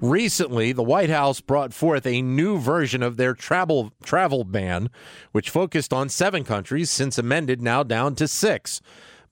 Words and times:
Recently, 0.00 0.72
the 0.72 0.82
White 0.82 1.10
House 1.10 1.42
brought 1.42 1.74
forth 1.74 2.06
a 2.06 2.22
new 2.22 2.58
version 2.58 3.02
of 3.02 3.18
their 3.18 3.34
travel 3.34 3.92
travel 4.02 4.44
ban, 4.44 4.88
which 5.32 5.50
focused 5.50 5.92
on 5.92 6.08
seven 6.08 6.42
countries, 6.42 6.88
since 6.88 7.18
amended 7.18 7.60
now 7.60 7.82
down 7.82 8.14
to 8.14 8.26
six. 8.26 8.80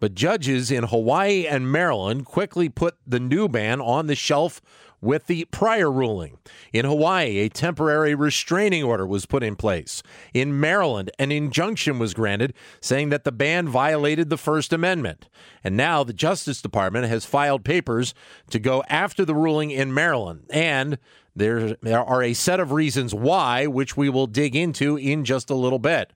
But 0.03 0.17
judges 0.17 0.73
in 0.73 0.83
Hawaii 0.83 1.47
and 1.47 1.71
Maryland 1.71 2.25
quickly 2.25 2.69
put 2.69 2.97
the 3.07 3.21
new 3.21 3.47
ban 3.49 3.81
on 3.81 4.09
the 4.09 4.17
shelf 4.17 4.61
with 5.01 5.29
the 5.29 5.45
prior 5.53 5.93
ruling. 5.93 6.39
In 6.73 6.85
Hawaii, 6.85 7.39
a 7.39 7.49
temporary 7.49 8.13
restraining 8.13 8.83
order 8.83 9.07
was 9.07 9.27
put 9.27 9.45
in 9.45 9.55
place. 9.55 10.03
In 10.35 10.59
Maryland, 10.59 11.13
an 11.21 11.31
injunction 11.31 12.01
was 12.01 12.15
granted 12.15 12.53
saying 12.81 13.11
that 13.11 13.23
the 13.23 13.31
ban 13.31 13.69
violated 13.69 14.29
the 14.29 14.37
First 14.37 14.73
Amendment. 14.73 15.29
And 15.63 15.77
now 15.77 16.03
the 16.03 16.13
Justice 16.13 16.61
Department 16.61 17.07
has 17.07 17.25
filed 17.25 17.65
papers 17.65 18.13
to 18.51 18.59
go 18.59 18.83
after 18.89 19.25
the 19.25 19.37
ruling 19.37 19.71
in 19.71 19.95
Maryland. 19.95 20.47
And 20.51 20.99
there, 21.37 21.77
there 21.81 22.03
are 22.03 22.25
a 22.25 22.35
set 22.35 22.59
of 22.59 22.73
reasons 22.73 23.15
why, 23.15 23.69
which 23.69 23.97
we 23.97 24.09
will 24.09 24.27
dig 24.27 24.57
into 24.57 24.97
in 24.97 25.25
just 25.25 25.49
a 25.49 25.55
little 25.55 25.79
bit. 25.79 26.13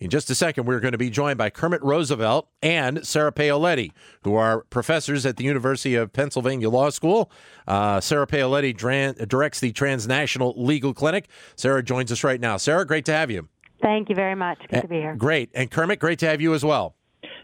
In 0.00 0.10
just 0.10 0.28
a 0.30 0.34
second, 0.34 0.66
we're 0.66 0.80
going 0.80 0.92
to 0.92 0.98
be 0.98 1.10
joined 1.10 1.38
by 1.38 1.50
Kermit 1.50 1.82
Roosevelt 1.82 2.48
and 2.62 3.06
Sarah 3.06 3.32
Paoletti, 3.32 3.92
who 4.22 4.34
are 4.34 4.62
professors 4.64 5.24
at 5.24 5.36
the 5.36 5.44
University 5.44 5.94
of 5.94 6.12
Pennsylvania 6.12 6.68
Law 6.68 6.90
School. 6.90 7.30
Uh, 7.66 8.00
Sarah 8.00 8.26
Paoletti 8.26 8.76
dran- 8.76 9.14
directs 9.28 9.60
the 9.60 9.72
Transnational 9.72 10.54
Legal 10.56 10.94
Clinic. 10.94 11.28
Sarah 11.56 11.82
joins 11.82 12.10
us 12.10 12.24
right 12.24 12.40
now. 12.40 12.56
Sarah, 12.56 12.86
great 12.86 13.04
to 13.06 13.12
have 13.12 13.30
you. 13.30 13.48
Thank 13.82 14.08
you 14.08 14.14
very 14.14 14.34
much. 14.34 14.58
Good 14.68 14.82
to 14.82 14.88
be 14.88 14.96
here. 14.96 15.14
Great. 15.14 15.50
And 15.54 15.70
Kermit, 15.70 15.98
great 15.98 16.18
to 16.20 16.26
have 16.26 16.40
you 16.40 16.54
as 16.54 16.64
well. 16.64 16.96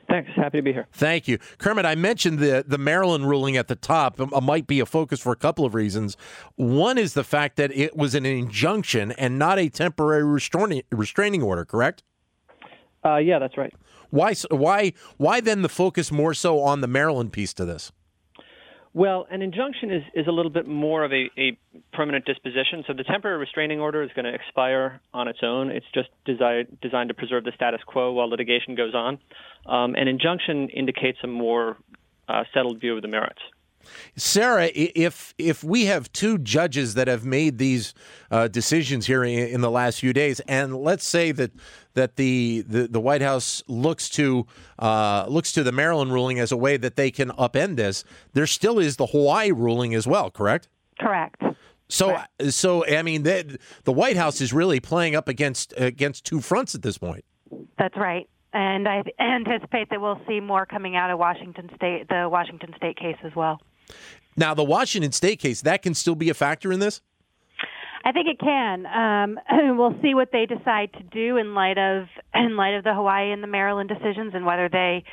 Thanks. 0.09 0.31
Happy 0.35 0.59
to 0.59 0.63
be 0.63 0.73
here. 0.73 0.89
Thank 0.93 1.29
you. 1.29 1.39
Kermit, 1.59 1.87
I 1.87 1.95
mentioned 1.95 2.41
the, 2.41 2.65
the 2.67 2.79
Maryland 2.79 3.29
ruling 3.29 3.57
at 3.57 3.69
the 3.69 3.77
top 3.77 4.21
um, 4.21 4.33
might 4.45 4.67
be 4.67 4.81
a 4.81 4.87
focus 4.87 5.21
for 5.21 5.33
a 5.33 5.37
couple 5.37 5.65
of 5.65 5.75
reasons. 5.75 6.17
One 6.57 6.99
is 6.99 7.15
the 7.15 7.23
fact 7.23 7.57
that 7.57 7.71
it 7.73 7.97
was 7.97 8.17
an 8.17 8.27
injunction 8.27 9.13
and 9.13 9.39
not 9.39 9.59
a 9.59 9.69
temporary 9.69 10.25
restraining, 10.25 10.83
restraining 10.91 11.43
order, 11.43 11.65
correct? 11.65 12.03
Uh, 13.05 13.17
yeah, 13.17 13.39
that's 13.39 13.57
right. 13.57 13.73
Why? 14.11 14.35
Why? 14.51 14.93
Why 15.17 15.41
then 15.41 15.63
the 15.63 15.69
focus 15.69 16.11
more 16.11 16.35
so 16.35 16.61
on 16.61 16.81
the 16.81 16.89
Maryland 16.89 17.33
piece 17.33 17.55
to 17.55 17.65
this? 17.65 17.93
Well, 18.93 19.27
an 19.31 19.41
injunction 19.41 19.93
is, 19.93 20.03
is 20.15 20.27
a 20.27 20.33
little 20.33 20.51
bit 20.51 20.67
more 20.67 21.05
of 21.05 21.13
a, 21.13 21.31
a 21.39 21.57
permanent 21.93 22.25
disposition. 22.25 22.83
So 22.89 22.93
the 22.93 23.05
temporary 23.05 23.39
restraining 23.39 23.79
order 23.79 24.03
is 24.03 24.11
going 24.17 24.25
to 24.25 24.35
expire 24.35 25.01
on 25.15 25.29
its 25.29 25.39
own. 25.45 25.71
It's 25.71 25.87
just 25.95 26.09
designed, 26.25 26.77
designed 26.83 27.09
to 27.09 27.15
preserve 27.15 27.45
the 27.45 27.53
status 27.55 27.81
quo 27.87 28.11
while 28.11 28.29
litigation 28.29 28.75
goes 28.75 28.93
on. 28.95 29.19
Um, 29.67 29.95
an 29.95 30.09
injunction 30.09 30.71
indicates 30.71 31.19
a 31.23 31.29
more 31.29 31.77
uh, 32.29 32.43
settled 32.53 32.81
view 32.81 32.97
of 32.97 33.03
the 33.03 33.09
merits. 33.09 33.41
Sarah, 34.17 34.71
if 34.75 35.35
if 35.39 35.65
we 35.65 35.87
have 35.87 36.13
two 36.13 36.39
judges 36.39 36.95
that 36.95 37.09
have 37.09 37.25
made 37.25 37.59
these 37.59 37.95
uh, 38.31 38.49
decisions 38.49 39.07
here 39.07 39.25
in, 39.25 39.49
in, 39.49 39.61
the 39.61 39.71
last 39.71 40.01
few 40.01 40.13
days, 40.13 40.41
and 40.41 40.77
let's 40.77 41.07
say 41.07 41.33
that 41.33 41.53
that 41.95 42.17
the 42.17 42.65
the, 42.67 42.89
the 42.89 43.01
White 43.01 43.23
House 43.23 43.63
looks 43.67 44.09
to 44.11 44.47
uh, 44.79 45.27
looks 45.29 45.53
to 45.53 45.63
the 45.63 45.73
Maryland 45.73 46.13
ruling 46.13 46.39
as 46.39 46.53
a 46.53 46.57
way 46.57 46.77
that 46.77 46.97
they 46.97 47.11
can 47.11 47.31
upend 47.31 47.77
this, 47.77 48.05
there 48.33 48.47
still 48.47 48.79
is 48.79 48.97
the 48.97 49.07
Hawaii 49.07 49.53
ruling 49.53 49.95
as 49.95 50.07
well, 50.07 50.31
correct? 50.31 50.69
Correct. 50.99 51.43
So, 51.89 52.11
correct. 52.11 52.53
so 52.53 52.87
I 52.87 53.03
mean, 53.03 53.23
the, 53.23 53.59
the 53.85 53.93
White 53.93 54.17
House 54.17 54.41
is 54.41 54.53
really 54.53 54.81
playing 54.81 55.17
up 55.17 55.29
against 55.29 55.75
against 55.77 56.25
two 56.25 56.41
fronts 56.41 56.75
at 56.75 56.83
this 56.83 56.99
point. 56.99 57.25
That's 57.79 57.97
right 57.97 58.29
and 58.53 58.89
I 58.89 59.03
anticipate 59.19 59.91
that 59.91 60.01
we'll 60.01 60.21
see 60.27 60.41
more 60.41 60.67
coming 60.67 60.97
out 60.97 61.11
of 61.11 61.19
Washington 61.19 61.71
State, 61.77 62.09
the 62.09 62.29
Washington 62.31 62.73
State 62.77 62.97
case 62.97 63.17
as 63.25 63.35
well. 63.35 63.61
Now, 64.37 64.55
the 64.55 64.65
Washington 64.65 65.13
State 65.13 65.39
case, 65.39 65.63
that 65.63 65.83
can 65.83 65.95
still 65.95 66.15
be 66.15 66.31
a 66.31 66.35
factor 66.35 66.73
in 66.73 66.81
this? 66.81 67.01
I 68.05 68.13
think 68.13 68.29
it 68.29 68.39
can. 68.39 68.87
Um, 68.87 69.39
we'll 69.79 69.97
see 70.03 70.15
what 70.15 70.31
they 70.33 70.47
decide 70.47 70.93
to 70.95 71.03
do 71.03 71.37
in 71.37 71.55
light 71.55 71.79
of 71.79 72.07
in 72.35 72.57
light 72.57 72.75
of 72.75 72.85
the 72.85 72.95
Hawaii 72.95 73.33
and 73.33 73.43
the 73.43 73.49
Maryland 73.49 73.89
decisions, 73.89 74.33
and 74.35 74.47
whether 74.47 74.69
they 74.69 75.05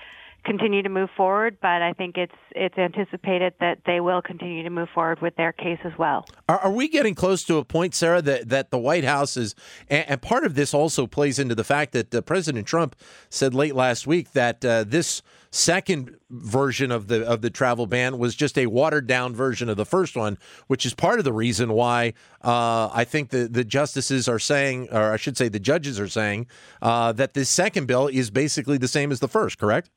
continue 0.47 0.81
to 0.81 0.89
move 0.89 1.09
forward. 1.15 1.57
But 1.61 1.81
I 1.83 1.93
think 1.93 2.17
it's 2.17 2.33
it's 2.51 2.77
anticipated 2.77 3.53
that 3.59 3.79
they 3.85 3.99
will 3.99 4.21
continue 4.21 4.63
to 4.63 4.69
move 4.69 4.89
forward 4.95 5.21
with 5.21 5.35
their 5.35 5.51
case 5.51 5.79
as 5.83 5.91
well. 5.99 6.25
Are, 6.49 6.57
are 6.59 6.71
we 6.71 6.87
getting 6.87 7.13
close 7.13 7.43
to 7.43 7.57
a 7.57 7.65
point, 7.65 7.93
Sarah, 7.93 8.21
that 8.23 8.49
that 8.49 8.71
the 8.71 8.79
White 8.79 9.03
House 9.03 9.37
is, 9.37 9.53
and, 9.89 10.09
and 10.09 10.21
part 10.21 10.45
of 10.45 10.55
this 10.55 10.73
also 10.73 11.05
plays 11.05 11.37
into 11.37 11.53
the 11.53 11.63
fact 11.63 11.91
that 11.91 12.15
uh, 12.15 12.21
President 12.21 12.65
Trump 12.65 12.95
said 13.29 13.53
late 13.53 13.75
last 13.75 14.07
week 14.07 14.31
that 14.31 14.63
uh, 14.65 14.83
this 14.85 15.21
second 15.51 16.15
version 16.29 16.91
of 16.91 17.07
the 17.07 17.25
of 17.25 17.41
the 17.41 17.49
travel 17.49 17.87
ban 17.87 18.17
was 18.17 18.35
just 18.35 18.57
a 18.57 18.67
watered 18.67 19.07
down 19.07 19.35
version 19.35 19.69
of 19.69 19.77
the 19.77 19.85
first 19.85 20.15
one, 20.15 20.37
which 20.67 20.85
is 20.85 20.93
part 20.93 21.19
of 21.19 21.25
the 21.25 21.33
reason 21.33 21.73
why 21.73 22.13
uh, 22.43 22.89
I 22.93 23.03
think 23.03 23.29
the 23.29 23.47
the 23.47 23.63
justices 23.63 24.27
are 24.27 24.39
saying, 24.39 24.87
or 24.91 25.11
I 25.11 25.17
should 25.17 25.37
say, 25.37 25.49
the 25.49 25.59
judges 25.59 25.99
are 25.99 26.07
saying 26.07 26.47
uh, 26.81 27.11
that 27.13 27.33
this 27.33 27.49
second 27.49 27.87
bill 27.87 28.07
is 28.07 28.29
basically 28.29 28.77
the 28.77 28.87
same 28.87 29.11
as 29.11 29.19
the 29.19 29.27
first. 29.27 29.57
Correct? 29.57 29.89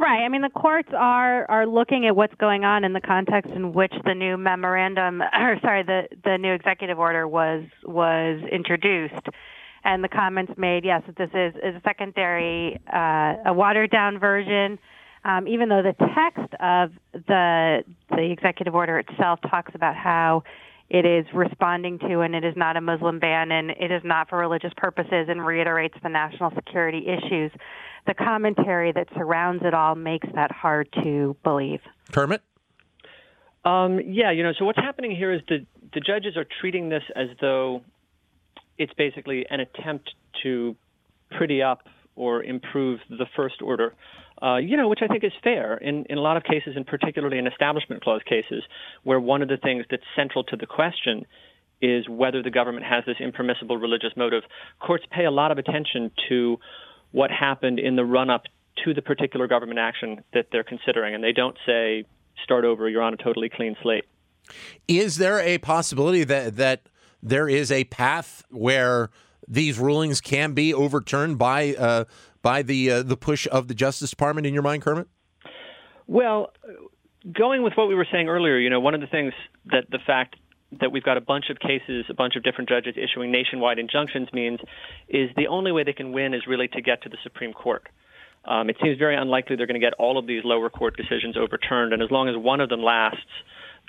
Right. 0.00 0.24
I 0.24 0.28
mean, 0.30 0.40
the 0.40 0.48
courts 0.48 0.88
are 0.96 1.44
are 1.50 1.66
looking 1.66 2.06
at 2.06 2.16
what's 2.16 2.34
going 2.36 2.64
on 2.64 2.84
in 2.84 2.94
the 2.94 3.02
context 3.02 3.52
in 3.52 3.74
which 3.74 3.92
the 4.06 4.14
new 4.14 4.38
memorandum, 4.38 5.20
or 5.38 5.58
sorry, 5.60 5.82
the 5.82 6.08
the 6.24 6.38
new 6.38 6.54
executive 6.54 6.98
order 6.98 7.28
was 7.28 7.64
was 7.84 8.40
introduced 8.50 9.28
and 9.84 10.04
the 10.04 10.08
comments 10.08 10.52
made, 10.56 10.84
yes, 10.84 11.02
that 11.06 11.16
this 11.16 11.30
is, 11.32 11.54
is 11.56 11.76
a 11.76 11.80
secondary, 11.84 12.78
uh, 12.92 13.36
a 13.46 13.52
watered 13.52 13.90
down 13.90 14.18
version. 14.18 14.78
Um, 15.24 15.46
even 15.46 15.68
though 15.68 15.82
the 15.82 15.94
text 16.14 16.54
of 16.60 16.92
the 17.12 17.84
the 18.08 18.30
executive 18.32 18.74
order 18.74 18.98
itself 18.98 19.38
talks 19.50 19.72
about 19.74 19.94
how 19.94 20.44
it 20.90 21.06
is 21.06 21.24
responding 21.32 22.00
to 22.00 22.20
and 22.20 22.34
it 22.34 22.44
is 22.44 22.54
not 22.56 22.76
a 22.76 22.80
Muslim 22.80 23.20
ban 23.20 23.52
and 23.52 23.70
it 23.70 23.92
is 23.92 24.02
not 24.04 24.28
for 24.28 24.38
religious 24.38 24.72
purposes 24.76 25.26
and 25.28 25.44
reiterates 25.44 25.94
the 26.02 26.08
national 26.08 26.50
security 26.54 27.06
issues. 27.06 27.52
The 28.08 28.14
commentary 28.14 28.90
that 28.92 29.06
surrounds 29.14 29.62
it 29.64 29.72
all 29.72 29.94
makes 29.94 30.26
that 30.34 30.50
hard 30.50 30.88
to 31.04 31.36
believe. 31.44 31.80
Kermit? 32.10 32.42
Um, 33.64 34.00
yeah, 34.04 34.32
you 34.32 34.42
know, 34.42 34.52
so 34.58 34.64
what's 34.64 34.78
happening 34.78 35.14
here 35.14 35.32
is 35.32 35.42
the, 35.48 35.64
the 35.94 36.00
judges 36.00 36.36
are 36.36 36.46
treating 36.60 36.88
this 36.88 37.02
as 37.14 37.28
though 37.40 37.82
it's 38.76 38.92
basically 38.94 39.46
an 39.48 39.60
attempt 39.60 40.10
to 40.42 40.74
pretty 41.30 41.62
up 41.62 41.86
or 42.16 42.42
improve 42.42 42.98
the 43.08 43.26
first 43.36 43.62
order. 43.62 43.94
Uh, 44.42 44.56
you 44.56 44.76
know, 44.76 44.88
which 44.88 45.00
I 45.02 45.06
think 45.06 45.22
is 45.22 45.32
fair 45.44 45.76
in, 45.76 46.06
in 46.08 46.16
a 46.16 46.20
lot 46.22 46.36
of 46.38 46.44
cases, 46.44 46.72
and 46.74 46.86
particularly 46.86 47.38
in 47.38 47.46
establishment 47.46 48.02
clause 48.02 48.22
cases, 48.26 48.62
where 49.02 49.20
one 49.20 49.42
of 49.42 49.48
the 49.48 49.58
things 49.58 49.84
that's 49.90 50.02
central 50.16 50.44
to 50.44 50.56
the 50.56 50.66
question 50.66 51.26
is 51.82 52.08
whether 52.08 52.42
the 52.42 52.50
government 52.50 52.86
has 52.86 53.04
this 53.06 53.16
impermissible 53.20 53.76
religious 53.76 54.12
motive. 54.16 54.42
Courts 54.78 55.04
pay 55.10 55.24
a 55.24 55.30
lot 55.30 55.50
of 55.50 55.58
attention 55.58 56.10
to 56.28 56.58
what 57.12 57.30
happened 57.30 57.78
in 57.78 57.96
the 57.96 58.04
run 58.04 58.30
up 58.30 58.44
to 58.84 58.94
the 58.94 59.02
particular 59.02 59.46
government 59.46 59.78
action 59.78 60.22
that 60.32 60.46
they're 60.52 60.64
considering, 60.64 61.14
and 61.14 61.22
they 61.22 61.32
don't 61.32 61.56
say, 61.66 62.04
start 62.44 62.64
over, 62.64 62.88
you're 62.88 63.02
on 63.02 63.14
a 63.14 63.16
totally 63.16 63.48
clean 63.48 63.76
slate. 63.82 64.04
Is 64.88 65.16
there 65.16 65.40
a 65.40 65.58
possibility 65.58 66.24
that, 66.24 66.56
that 66.56 66.82
there 67.22 67.48
is 67.48 67.70
a 67.70 67.84
path 67.84 68.42
where 68.50 69.10
these 69.46 69.78
rulings 69.78 70.20
can 70.20 70.52
be 70.52 70.72
overturned 70.72 71.38
by 71.38 71.74
uh, 71.74 72.04
by 72.42 72.62
the 72.62 72.90
uh, 72.90 73.02
the 73.02 73.16
push 73.16 73.46
of 73.50 73.68
the 73.68 73.74
Justice 73.74 74.10
Department 74.10 74.46
in 74.46 74.54
your 74.54 74.62
mind, 74.62 74.82
Kermit? 74.82 75.08
Well, 76.06 76.52
going 77.32 77.62
with 77.62 77.74
what 77.74 77.88
we 77.88 77.94
were 77.94 78.06
saying 78.10 78.28
earlier, 78.28 78.58
you 78.58 78.70
know, 78.70 78.80
one 78.80 78.94
of 78.94 79.00
the 79.00 79.06
things 79.06 79.32
that 79.66 79.84
the 79.90 79.98
fact 80.04 80.36
that 80.80 80.92
we've 80.92 81.02
got 81.02 81.16
a 81.16 81.20
bunch 81.20 81.46
of 81.50 81.58
cases, 81.58 82.04
a 82.08 82.14
bunch 82.14 82.36
of 82.36 82.42
different 82.42 82.68
judges 82.68 82.94
issuing 82.96 83.32
nationwide 83.32 83.78
injunctions 83.78 84.28
means 84.32 84.60
is 85.08 85.30
the 85.36 85.48
only 85.48 85.72
way 85.72 85.84
they 85.84 85.92
can 85.92 86.12
win 86.12 86.32
is 86.32 86.42
really 86.46 86.68
to 86.68 86.80
get 86.80 87.02
to 87.02 87.08
the 87.08 87.18
Supreme 87.22 87.52
Court. 87.52 87.88
Um, 88.44 88.70
it 88.70 88.76
seems 88.82 88.98
very 88.98 89.16
unlikely 89.16 89.56
they're 89.56 89.66
going 89.66 89.80
to 89.80 89.86
get 89.86 89.92
all 89.94 90.16
of 90.16 90.26
these 90.26 90.42
lower 90.44 90.70
court 90.70 90.96
decisions 90.96 91.36
overturned, 91.36 91.92
and 91.92 92.02
as 92.02 92.10
long 92.10 92.28
as 92.28 92.36
one 92.36 92.60
of 92.60 92.68
them 92.68 92.82
lasts, 92.82 93.20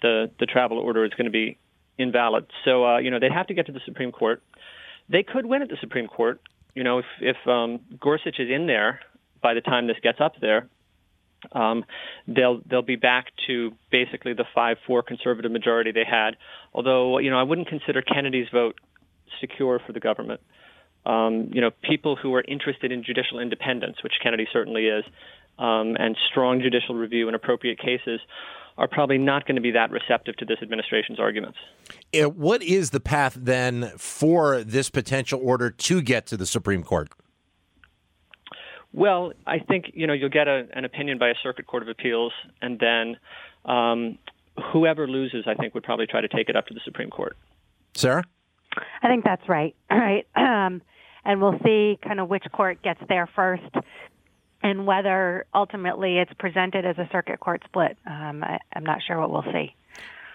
the 0.02 0.30
the 0.40 0.46
travel 0.46 0.78
order 0.78 1.06
is 1.06 1.12
going 1.12 1.26
to 1.26 1.32
be 1.32 1.58
invalid. 1.98 2.48
So 2.66 2.86
uh, 2.86 2.98
you 2.98 3.12
know 3.12 3.20
they'd 3.20 3.32
have 3.32 3.48
to 3.48 3.54
get 3.54 3.68
to 3.68 3.72
the 3.72 3.80
Supreme 3.86 4.12
Court. 4.12 4.44
They 5.08 5.24
could 5.24 5.46
win 5.46 5.62
at 5.62 5.70
the 5.70 5.78
Supreme 5.80 6.08
Court. 6.08 6.42
You 6.74 6.84
know 6.84 7.00
if 7.00 7.06
if 7.20 7.38
um, 7.48 7.80
Gorsuch 8.00 8.40
is 8.40 8.50
in 8.50 8.68
there 8.68 9.00
by 9.42 9.54
the 9.54 9.62
time 9.62 9.88
this 9.88 9.98
gets 10.02 10.20
up 10.22 10.34
there, 10.40 10.68
um, 11.52 11.84
they'll 12.28 12.62
they'll 12.70 12.82
be 12.82 12.96
back 12.96 13.28
to 13.48 13.72
basically 13.92 14.34
the 14.34 14.46
five 14.54 14.78
four 14.88 15.04
conservative 15.04 15.52
majority 15.52 15.92
they 15.92 16.06
had. 16.10 16.38
Although 16.74 17.20
you 17.20 17.30
know 17.30 17.40
I 17.40 17.44
wouldn't 17.44 17.68
consider 17.68 18.02
Kennedy's 18.02 18.48
vote 18.52 18.80
secure 19.40 19.80
for 19.86 19.94
the 19.94 20.00
government. 20.00 20.42
Um, 21.06 21.50
you 21.52 21.62
know 21.62 21.72
people 21.84 22.16
who 22.16 22.34
are 22.36 22.44
interested 22.48 22.92
in 22.92 23.04
judicial 23.04 23.40
independence, 23.40 23.98
which 24.04 24.14
Kennedy 24.22 24.48
certainly 24.54 24.86
is, 24.86 25.04
um, 25.58 25.96
and 26.00 26.16
strong 26.30 26.62
judicial 26.62 26.96
review 26.96 27.28
in 27.28 27.36
appropriate 27.36 27.80
cases 27.80 28.20
are 28.78 28.88
probably 28.88 29.18
not 29.18 29.46
going 29.46 29.56
to 29.56 29.62
be 29.62 29.72
that 29.72 29.92
receptive 29.92 30.36
to 30.38 30.46
this 30.46 30.58
administration's 30.62 31.20
arguments. 31.20 31.58
Uh, 32.14 32.30
what 32.30 32.64
is 32.64 32.92
the 32.92 33.00
path 33.00 33.38
then 33.40 33.92
for 33.98 34.64
this 34.64 34.90
potential 34.90 35.40
order 35.44 35.70
to 35.70 36.02
get 36.02 36.26
to 36.28 36.38
the 36.38 36.46
Supreme 36.46 36.84
Court? 36.84 37.10
Well, 38.94 39.34
I 39.48 39.60
think 39.60 39.92
you 39.94 40.06
know 40.06 40.14
you'll 40.14 40.30
get 40.30 40.48
a, 40.48 40.68
an 40.74 40.84
opinion 40.84 41.18
by 41.18 41.30
a 41.30 41.36
circuit 41.42 41.66
court 41.66 41.84
of 41.84 41.90
appeals, 41.90 42.34
and 42.62 42.78
then 42.80 43.18
um, 43.66 44.18
whoever 44.74 45.08
loses, 45.08 45.46
I 45.48 45.54
think, 45.54 45.74
would 45.74 45.84
probably 45.84 46.08
try 46.08 46.22
to 46.22 46.28
take 46.28 46.50
it 46.50 46.56
up 46.56 46.68
to 46.68 46.74
the 46.74 46.82
Supreme 46.84 47.10
Court. 47.10 47.38
Sarah, 47.94 48.24
I 49.02 49.08
think 49.08 49.24
that's 49.24 49.48
right. 49.48 49.76
Right, 49.90 50.26
um, 50.36 50.82
and 51.26 51.42
we'll 51.42 51.60
see 51.64 52.00
kind 52.04 52.20
of 52.20 52.30
which 52.30 52.44
court 52.52 52.82
gets 52.82 53.00
there 53.08 53.30
first, 53.36 53.64
and 54.64 54.86
whether 54.86 55.46
ultimately 55.54 56.18
it's 56.18 56.32
presented 56.38 56.86
as 56.86 56.98
a 56.98 57.10
circuit 57.12 57.40
court 57.40 57.62
split. 57.66 57.98
Um, 58.06 58.44
I, 58.44 58.60
I'm 58.76 58.84
not 58.84 59.00
sure 59.06 59.20
what 59.20 59.32
we'll 59.32 59.54
see. 59.54 59.76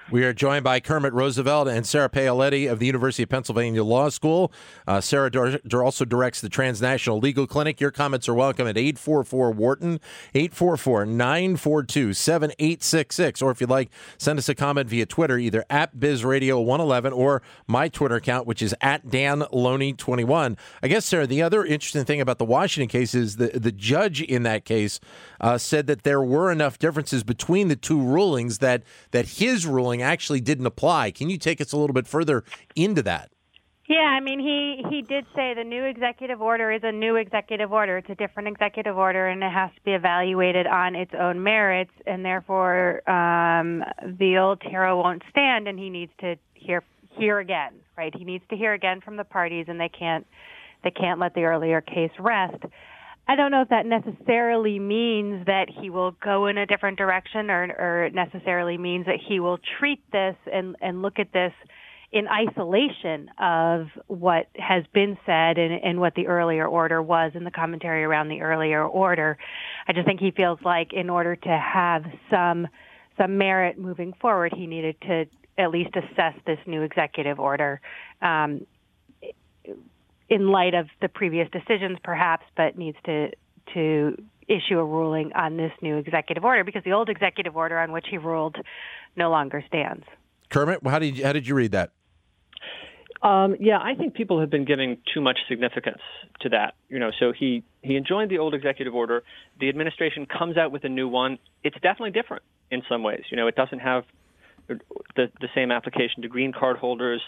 We 0.08 0.22
are 0.22 0.32
joined 0.32 0.62
by 0.62 0.78
Kermit 0.78 1.12
Roosevelt 1.14 1.66
and 1.66 1.84
Sarah 1.84 2.08
Paoletti 2.08 2.70
of 2.70 2.78
the 2.78 2.86
University 2.86 3.24
of 3.24 3.28
Pennsylvania 3.28 3.82
Law 3.82 4.08
School. 4.08 4.52
Uh, 4.86 5.00
Sarah 5.00 5.28
also 5.74 6.04
directs 6.04 6.40
the 6.40 6.48
Transnational 6.48 7.18
Legal 7.18 7.44
Clinic. 7.48 7.80
Your 7.80 7.90
comments 7.90 8.28
are 8.28 8.34
welcome 8.34 8.68
at 8.68 8.78
844 8.78 9.50
Wharton, 9.50 9.98
844 10.32 11.06
942 11.06 12.14
7866. 12.14 13.42
Or 13.42 13.50
if 13.50 13.60
you'd 13.60 13.68
like, 13.68 13.90
send 14.16 14.38
us 14.38 14.48
a 14.48 14.54
comment 14.54 14.88
via 14.88 15.06
Twitter, 15.06 15.38
either 15.38 15.64
at 15.68 15.96
BizRadio111 15.96 17.12
or 17.12 17.42
my 17.66 17.88
Twitter 17.88 18.14
account, 18.14 18.46
which 18.46 18.62
is 18.62 18.76
at 18.80 19.10
Dan 19.10 19.40
Loney21. 19.52 20.56
I 20.84 20.88
guess, 20.88 21.04
Sarah, 21.04 21.26
the 21.26 21.42
other 21.42 21.64
interesting 21.64 22.04
thing 22.04 22.20
about 22.20 22.38
the 22.38 22.44
Washington 22.44 22.88
case 22.88 23.12
is 23.12 23.38
the, 23.38 23.48
the 23.48 23.72
judge 23.72 24.22
in 24.22 24.44
that 24.44 24.64
case 24.64 25.00
uh, 25.40 25.58
said 25.58 25.88
that 25.88 26.04
there 26.04 26.22
were 26.22 26.52
enough 26.52 26.78
differences 26.78 27.24
between 27.24 27.66
the 27.66 27.74
two 27.74 28.00
rulings 28.00 28.58
that, 28.58 28.84
that 29.10 29.26
his 29.26 29.66
ruling 29.66 29.95
actually 30.02 30.40
didn't 30.40 30.66
apply. 30.66 31.10
Can 31.10 31.30
you 31.30 31.38
take 31.38 31.60
us 31.60 31.72
a 31.72 31.76
little 31.76 31.94
bit 31.94 32.06
further 32.06 32.44
into 32.74 33.02
that? 33.02 33.30
Yeah, 33.88 33.98
I 33.98 34.20
mean, 34.20 34.40
he 34.40 34.82
he 34.90 35.02
did 35.02 35.26
say 35.36 35.54
the 35.54 35.62
new 35.62 35.84
executive 35.84 36.42
order 36.42 36.72
is 36.72 36.80
a 36.82 36.90
new 36.90 37.14
executive 37.14 37.72
order. 37.72 37.98
It's 37.98 38.10
a 38.10 38.16
different 38.16 38.48
executive 38.48 38.96
order, 38.96 39.28
and 39.28 39.44
it 39.44 39.52
has 39.52 39.70
to 39.76 39.80
be 39.84 39.92
evaluated 39.92 40.66
on 40.66 40.96
its 40.96 41.12
own 41.16 41.42
merits, 41.44 41.92
and 42.04 42.24
therefore 42.24 43.08
um, 43.08 43.84
the 44.18 44.38
old 44.38 44.60
TRO 44.60 45.00
won't 45.00 45.22
stand, 45.30 45.68
and 45.68 45.78
he 45.78 45.88
needs 45.88 46.10
to 46.20 46.34
hear 46.54 46.82
hear 47.16 47.38
again. 47.38 47.74
Right? 47.96 48.12
He 48.14 48.24
needs 48.24 48.44
to 48.50 48.56
hear 48.56 48.72
again 48.72 49.00
from 49.00 49.16
the 49.16 49.24
parties, 49.24 49.66
and 49.68 49.80
they 49.80 49.88
can't 49.88 50.26
they 50.82 50.90
can't 50.90 51.20
let 51.20 51.34
the 51.34 51.44
earlier 51.44 51.80
case 51.80 52.10
rest. 52.18 52.64
I 53.28 53.34
don't 53.34 53.50
know 53.50 53.62
if 53.62 53.70
that 53.70 53.86
necessarily 53.86 54.78
means 54.78 55.46
that 55.46 55.66
he 55.68 55.90
will 55.90 56.12
go 56.12 56.46
in 56.46 56.58
a 56.58 56.66
different 56.66 56.96
direction 56.96 57.50
or, 57.50 57.64
or 57.64 58.10
necessarily 58.10 58.78
means 58.78 59.06
that 59.06 59.18
he 59.28 59.40
will 59.40 59.58
treat 59.78 60.00
this 60.12 60.36
and, 60.52 60.76
and 60.80 61.02
look 61.02 61.18
at 61.18 61.32
this 61.32 61.52
in 62.12 62.28
isolation 62.28 63.28
of 63.38 63.88
what 64.06 64.46
has 64.56 64.84
been 64.94 65.18
said 65.26 65.58
and, 65.58 65.82
and 65.82 66.00
what 66.00 66.14
the 66.14 66.28
earlier 66.28 66.66
order 66.66 67.02
was 67.02 67.32
and 67.34 67.44
the 67.44 67.50
commentary 67.50 68.04
around 68.04 68.28
the 68.28 68.42
earlier 68.42 68.84
order. 68.84 69.36
I 69.88 69.92
just 69.92 70.06
think 70.06 70.20
he 70.20 70.30
feels 70.30 70.60
like 70.64 70.92
in 70.92 71.10
order 71.10 71.34
to 71.34 71.48
have 71.48 72.04
some 72.30 72.68
some 73.18 73.38
merit 73.38 73.78
moving 73.78 74.12
forward, 74.20 74.52
he 74.54 74.66
needed 74.66 74.94
to 75.00 75.24
at 75.58 75.70
least 75.70 75.90
assess 75.96 76.34
this 76.46 76.58
new 76.66 76.82
executive 76.82 77.40
order. 77.40 77.80
Um, 78.20 78.66
in 80.28 80.48
light 80.48 80.74
of 80.74 80.88
the 81.00 81.08
previous 81.08 81.48
decisions, 81.50 81.98
perhaps, 82.02 82.44
but 82.56 82.76
needs 82.76 82.98
to 83.04 83.30
to 83.74 84.16
issue 84.48 84.78
a 84.78 84.84
ruling 84.84 85.32
on 85.32 85.56
this 85.56 85.72
new 85.82 85.96
executive 85.96 86.44
order 86.44 86.62
because 86.62 86.84
the 86.84 86.92
old 86.92 87.08
executive 87.08 87.56
order 87.56 87.78
on 87.78 87.90
which 87.90 88.06
he 88.08 88.16
ruled 88.16 88.56
no 89.16 89.28
longer 89.28 89.62
stands. 89.66 90.04
Kermit, 90.50 90.86
how 90.86 91.00
did 91.00 91.18
you, 91.18 91.24
how 91.24 91.32
did 91.32 91.48
you 91.48 91.54
read 91.54 91.72
that? 91.72 91.90
Um, 93.22 93.56
yeah, 93.58 93.78
I 93.78 93.94
think 93.94 94.14
people 94.14 94.40
have 94.40 94.50
been 94.50 94.64
giving 94.64 94.98
too 95.12 95.20
much 95.20 95.38
significance 95.48 96.02
to 96.40 96.50
that. 96.50 96.74
You 96.88 96.98
know, 96.98 97.10
so 97.18 97.32
he 97.32 97.64
he 97.82 97.96
enjoined 97.96 98.30
the 98.30 98.38
old 98.38 98.54
executive 98.54 98.94
order. 98.94 99.22
The 99.58 99.68
administration 99.68 100.26
comes 100.26 100.56
out 100.56 100.70
with 100.70 100.84
a 100.84 100.88
new 100.88 101.08
one. 101.08 101.38
It's 101.64 101.76
definitely 101.76 102.10
different 102.10 102.42
in 102.70 102.82
some 102.88 103.02
ways. 103.02 103.24
You 103.30 103.36
know, 103.36 103.46
it 103.46 103.56
doesn't 103.56 103.80
have 103.80 104.04
the 104.68 104.78
the 105.16 105.48
same 105.54 105.72
application 105.72 106.22
to 106.22 106.28
green 106.28 106.52
card 106.52 106.76
holders. 106.76 107.22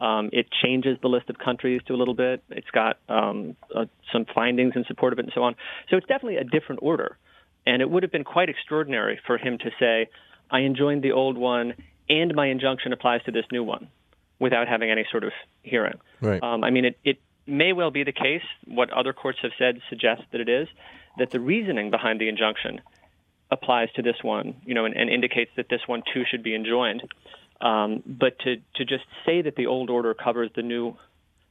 Um, 0.00 0.30
it 0.32 0.46
changes 0.62 0.98
the 1.02 1.08
list 1.08 1.28
of 1.28 1.38
countries 1.38 1.80
to 1.86 1.94
a 1.94 1.96
little 1.96 2.14
bit. 2.14 2.42
It's 2.50 2.70
got 2.70 2.98
um, 3.08 3.56
uh, 3.74 3.86
some 4.12 4.26
findings 4.32 4.74
in 4.76 4.84
support 4.84 5.12
of 5.12 5.18
it 5.18 5.24
and 5.24 5.32
so 5.34 5.42
on. 5.42 5.56
So 5.90 5.96
it's 5.96 6.06
definitely 6.06 6.36
a 6.36 6.44
different 6.44 6.80
order. 6.82 7.18
And 7.66 7.82
it 7.82 7.90
would 7.90 8.02
have 8.04 8.12
been 8.12 8.24
quite 8.24 8.48
extraordinary 8.48 9.20
for 9.26 9.38
him 9.38 9.58
to 9.58 9.70
say, 9.78 10.08
I 10.50 10.60
enjoined 10.60 11.02
the 11.02 11.12
old 11.12 11.36
one 11.36 11.74
and 12.08 12.34
my 12.34 12.46
injunction 12.46 12.92
applies 12.92 13.22
to 13.24 13.32
this 13.32 13.44
new 13.52 13.62
one 13.62 13.88
without 14.38 14.68
having 14.68 14.90
any 14.90 15.04
sort 15.10 15.24
of 15.24 15.32
hearing. 15.62 15.98
Right. 16.20 16.42
Um, 16.42 16.64
I 16.64 16.70
mean, 16.70 16.84
it, 16.84 16.98
it 17.04 17.18
may 17.46 17.72
well 17.72 17.90
be 17.90 18.04
the 18.04 18.12
case, 18.12 18.42
what 18.66 18.90
other 18.90 19.12
courts 19.12 19.38
have 19.42 19.50
said 19.58 19.80
suggests 19.88 20.24
that 20.32 20.40
it 20.40 20.48
is, 20.48 20.68
that 21.18 21.30
the 21.30 21.40
reasoning 21.40 21.90
behind 21.90 22.20
the 22.20 22.28
injunction 22.28 22.80
applies 23.50 23.88
to 23.96 24.02
this 24.02 24.16
one, 24.22 24.54
you 24.64 24.74
know, 24.74 24.84
and, 24.84 24.96
and 24.96 25.10
indicates 25.10 25.50
that 25.56 25.68
this 25.68 25.80
one 25.86 26.02
too 26.12 26.22
should 26.30 26.42
be 26.42 26.54
enjoined. 26.54 27.02
Um, 27.60 28.02
but 28.06 28.38
to, 28.40 28.56
to 28.76 28.84
just 28.84 29.04
say 29.26 29.42
that 29.42 29.56
the 29.56 29.66
old 29.66 29.90
order 29.90 30.14
covers 30.14 30.50
the 30.54 30.62
new, 30.62 30.96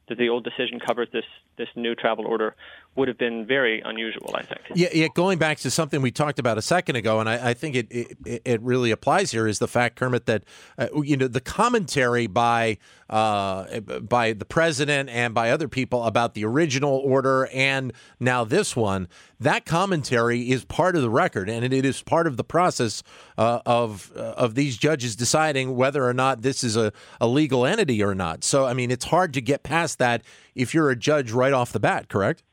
that 0.07 0.17
the 0.17 0.29
old 0.29 0.43
decision 0.43 0.79
covers 0.79 1.09
this 1.11 1.25
this 1.57 1.69
new 1.75 1.95
travel 1.95 2.25
order 2.25 2.55
would 2.97 3.07
have 3.07 3.17
been 3.17 3.45
very 3.45 3.79
unusual, 3.81 4.31
I 4.33 4.41
think. 4.41 4.61
Yeah, 4.73 4.89
yeah 4.91 5.07
going 5.13 5.37
back 5.37 5.59
to 5.59 5.71
something 5.71 6.01
we 6.01 6.11
talked 6.11 6.39
about 6.39 6.57
a 6.57 6.61
second 6.61 6.95
ago, 6.95 7.19
and 7.19 7.29
I, 7.29 7.49
I 7.49 7.53
think 7.53 7.75
it, 7.75 7.87
it, 7.91 8.41
it 8.43 8.61
really 8.61 8.91
applies 8.91 9.31
here 9.31 9.47
is 9.47 9.59
the 9.59 9.67
fact, 9.67 9.97
Kermit, 9.97 10.25
that 10.25 10.43
uh, 10.77 10.87
you 11.03 11.15
know 11.15 11.27
the 11.27 11.39
commentary 11.39 12.25
by 12.25 12.79
uh, 13.09 13.79
by 13.79 14.33
the 14.33 14.45
president 14.45 15.09
and 15.09 15.33
by 15.33 15.51
other 15.51 15.67
people 15.67 16.03
about 16.03 16.33
the 16.33 16.43
original 16.43 16.97
order 16.97 17.47
and 17.53 17.93
now 18.19 18.43
this 18.43 18.75
one. 18.75 19.07
That 19.39 19.65
commentary 19.65 20.49
is 20.49 20.65
part 20.65 20.95
of 20.95 21.03
the 21.03 21.11
record, 21.11 21.47
and 21.47 21.63
it 21.63 21.85
is 21.85 22.01
part 22.01 22.25
of 22.25 22.37
the 22.37 22.43
process 22.43 23.03
uh, 23.37 23.59
of 23.67 24.11
uh, 24.15 24.33
of 24.35 24.55
these 24.55 24.77
judges 24.77 25.15
deciding 25.15 25.75
whether 25.75 26.03
or 26.03 26.13
not 26.13 26.41
this 26.41 26.63
is 26.63 26.75
a, 26.75 26.91
a 27.21 27.27
legal 27.27 27.63
entity 27.63 28.01
or 28.01 28.15
not. 28.15 28.43
So, 28.43 28.65
I 28.65 28.73
mean, 28.73 28.89
it's 28.89 29.05
hard 29.05 29.35
to 29.35 29.41
get 29.41 29.61
past 29.61 29.99
that 29.99 30.23
if 30.55 30.73
you're 30.73 30.89
a 30.89 30.95
judge 30.95 31.31
right 31.31 31.46
off 31.53 31.71
the 31.71 31.79
bat, 31.79 32.09
correct? 32.09 32.43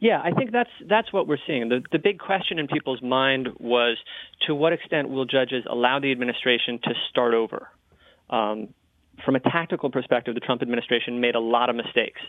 Yeah, 0.00 0.20
I 0.22 0.30
think 0.30 0.52
that's 0.52 0.70
that's 0.88 1.12
what 1.12 1.26
we're 1.26 1.38
seeing. 1.46 1.68
The 1.68 1.82
the 1.90 1.98
big 1.98 2.20
question 2.20 2.58
in 2.58 2.68
people's 2.68 3.02
mind 3.02 3.48
was 3.58 3.96
to 4.46 4.54
what 4.54 4.72
extent 4.72 5.08
will 5.08 5.24
judges 5.24 5.64
allow 5.68 5.98
the 5.98 6.12
administration 6.12 6.78
to 6.84 6.90
start 7.10 7.34
over? 7.34 7.68
Um, 8.30 8.68
from 9.24 9.34
a 9.34 9.40
tactical 9.40 9.90
perspective, 9.90 10.34
the 10.34 10.40
Trump 10.40 10.62
administration 10.62 11.20
made 11.20 11.34
a 11.34 11.40
lot 11.40 11.68
of 11.68 11.74
mistakes 11.74 12.20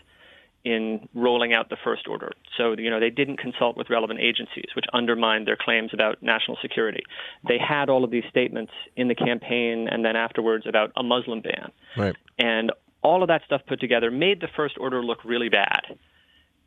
in 0.64 1.08
rolling 1.14 1.54
out 1.54 1.70
the 1.70 1.76
first 1.82 2.06
order. 2.06 2.32
So, 2.58 2.74
you 2.76 2.90
know, 2.90 3.00
they 3.00 3.08
didn't 3.08 3.38
consult 3.38 3.76
with 3.76 3.88
relevant 3.88 4.20
agencies, 4.20 4.66
which 4.76 4.84
undermined 4.92 5.46
their 5.46 5.56
claims 5.56 5.90
about 5.94 6.22
national 6.22 6.58
security. 6.60 7.02
They 7.48 7.56
had 7.56 7.88
all 7.88 8.04
of 8.04 8.10
these 8.10 8.24
statements 8.28 8.72
in 8.96 9.08
the 9.08 9.14
campaign 9.14 9.88
and 9.90 10.04
then 10.04 10.16
afterwards 10.16 10.66
about 10.68 10.92
a 10.96 11.02
Muslim 11.02 11.40
ban. 11.40 11.72
Right. 11.96 12.16
And 12.38 12.72
all 13.02 13.22
of 13.22 13.28
that 13.28 13.42
stuff 13.46 13.62
put 13.66 13.80
together 13.80 14.10
made 14.10 14.40
the 14.40 14.48
first 14.56 14.76
order 14.78 15.02
look 15.02 15.24
really 15.24 15.48
bad. 15.48 15.82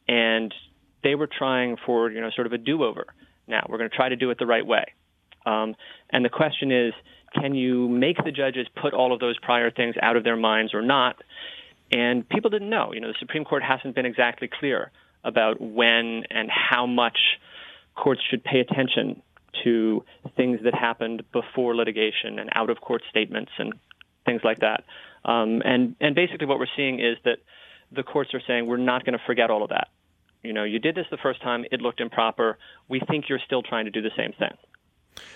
And 0.07 0.53
they 1.03 1.15
were 1.15 1.27
trying 1.27 1.77
for, 1.85 2.09
you 2.09 2.21
know, 2.21 2.29
sort 2.31 2.47
of 2.47 2.53
a 2.53 2.57
do-over. 2.57 3.05
Now, 3.47 3.65
we're 3.69 3.77
going 3.77 3.89
to 3.89 3.95
try 3.95 4.09
to 4.09 4.15
do 4.15 4.29
it 4.29 4.39
the 4.39 4.45
right 4.45 4.65
way. 4.65 4.85
Um, 5.45 5.75
and 6.09 6.23
the 6.23 6.29
question 6.29 6.71
is, 6.71 6.93
can 7.33 7.55
you 7.55 7.89
make 7.89 8.17
the 8.23 8.31
judges 8.31 8.67
put 8.81 8.93
all 8.93 9.11
of 9.13 9.19
those 9.19 9.37
prior 9.39 9.71
things 9.71 9.95
out 10.01 10.15
of 10.15 10.23
their 10.23 10.37
minds 10.37 10.73
or 10.73 10.81
not? 10.81 11.17
And 11.91 12.27
people 12.27 12.49
didn't 12.49 12.69
know. 12.69 12.91
You 12.93 13.01
know, 13.01 13.09
the 13.09 13.15
Supreme 13.19 13.43
Court 13.43 13.63
hasn't 13.63 13.95
been 13.95 14.05
exactly 14.05 14.49
clear 14.59 14.91
about 15.23 15.59
when 15.59 16.23
and 16.29 16.49
how 16.49 16.85
much 16.85 17.17
courts 17.95 18.21
should 18.29 18.43
pay 18.43 18.59
attention 18.59 19.21
to 19.63 20.03
things 20.35 20.59
that 20.63 20.73
happened 20.73 21.23
before 21.31 21.75
litigation 21.75 22.39
and 22.39 22.49
out 22.55 22.69
of 22.69 22.81
court 22.81 23.03
statements 23.09 23.51
and 23.57 23.73
things 24.25 24.41
like 24.43 24.59
that. 24.59 24.83
Um, 25.25 25.61
and 25.63 25.95
and 25.99 26.15
basically, 26.15 26.47
what 26.47 26.59
we're 26.59 26.65
seeing 26.75 26.99
is 26.99 27.17
that 27.25 27.37
the 27.91 28.03
courts 28.03 28.33
are 28.33 28.41
saying 28.47 28.65
we're 28.65 28.77
not 28.77 29.05
going 29.05 29.17
to 29.17 29.23
forget 29.25 29.49
all 29.49 29.63
of 29.63 29.69
that. 29.69 29.87
You 30.41 30.51
know, 30.51 30.63
you 30.63 30.79
did 30.79 30.95
this 30.95 31.05
the 31.11 31.17
first 31.17 31.41
time; 31.41 31.65
it 31.71 31.81
looked 31.81 32.01
improper. 32.01 32.57
We 32.89 32.99
think 32.99 33.25
you're 33.29 33.39
still 33.45 33.63
trying 33.63 33.85
to 33.85 33.91
do 33.91 34.01
the 34.01 34.11
same 34.17 34.33
thing. 34.37 34.55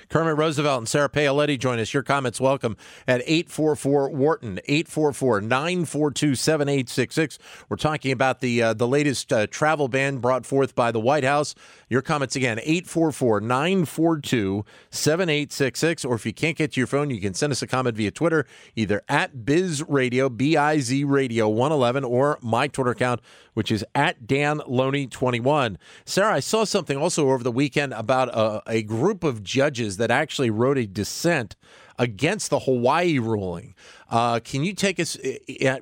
Kermit 0.09 0.37
Roosevelt 0.37 0.79
and 0.79 0.87
Sarah 0.87 1.09
Paoletti 1.09 1.59
join 1.59 1.79
us. 1.79 1.93
Your 1.93 2.03
comments 2.03 2.39
welcome 2.39 2.77
at 3.07 3.21
844 3.21 4.09
Wharton, 4.09 4.59
844 4.65 5.41
942 5.41 6.35
7866. 6.35 7.39
We're 7.69 7.77
talking 7.77 8.11
about 8.11 8.39
the 8.39 8.61
uh, 8.61 8.73
the 8.73 8.87
latest 8.87 9.31
uh, 9.33 9.47
travel 9.47 9.87
ban 9.87 10.17
brought 10.17 10.45
forth 10.45 10.75
by 10.75 10.91
the 10.91 10.99
White 10.99 11.23
House. 11.23 11.55
Your 11.89 12.01
comments 12.01 12.35
again, 12.35 12.59
844 12.59 13.41
942 13.41 14.65
7866. 14.89 16.05
Or 16.05 16.15
if 16.15 16.25
you 16.25 16.33
can't 16.33 16.57
get 16.57 16.73
to 16.73 16.79
your 16.79 16.87
phone, 16.87 17.09
you 17.09 17.21
can 17.21 17.33
send 17.33 17.51
us 17.51 17.61
a 17.61 17.67
comment 17.67 17.95
via 17.95 18.11
Twitter, 18.11 18.45
either 18.75 19.01
at 19.07 19.45
Biz 19.45 19.83
Radio, 19.87 20.29
B 20.29 20.57
I 20.57 20.79
Z 20.79 21.03
Radio 21.03 21.47
111, 21.47 22.03
or 22.03 22.37
my 22.41 22.67
Twitter 22.67 22.91
account, 22.91 23.21
which 23.57 23.71
is 23.71 23.83
at 23.95 24.27
Dan 24.27 24.61
Loney 24.67 25.07
21. 25.07 25.79
Sarah, 26.05 26.35
I 26.35 26.39
saw 26.39 26.63
something 26.63 26.97
also 26.97 27.29
over 27.31 27.43
the 27.43 27.51
weekend 27.51 27.93
about 27.93 28.29
a, 28.29 28.61
a 28.67 28.83
group 28.83 29.23
of 29.23 29.43
judges 29.43 29.87
judges 29.87 29.97
that 29.97 30.11
actually 30.11 30.49
wrote 30.49 30.77
a 30.77 30.85
dissent 30.85 31.55
against 31.99 32.49
the 32.49 32.59
Hawaii 32.59 33.19
ruling. 33.19 33.73
Uh, 34.09 34.39
can 34.39 34.63
you 34.63 34.73
take 34.73 34.99
us? 34.99 35.17
I 35.23 35.79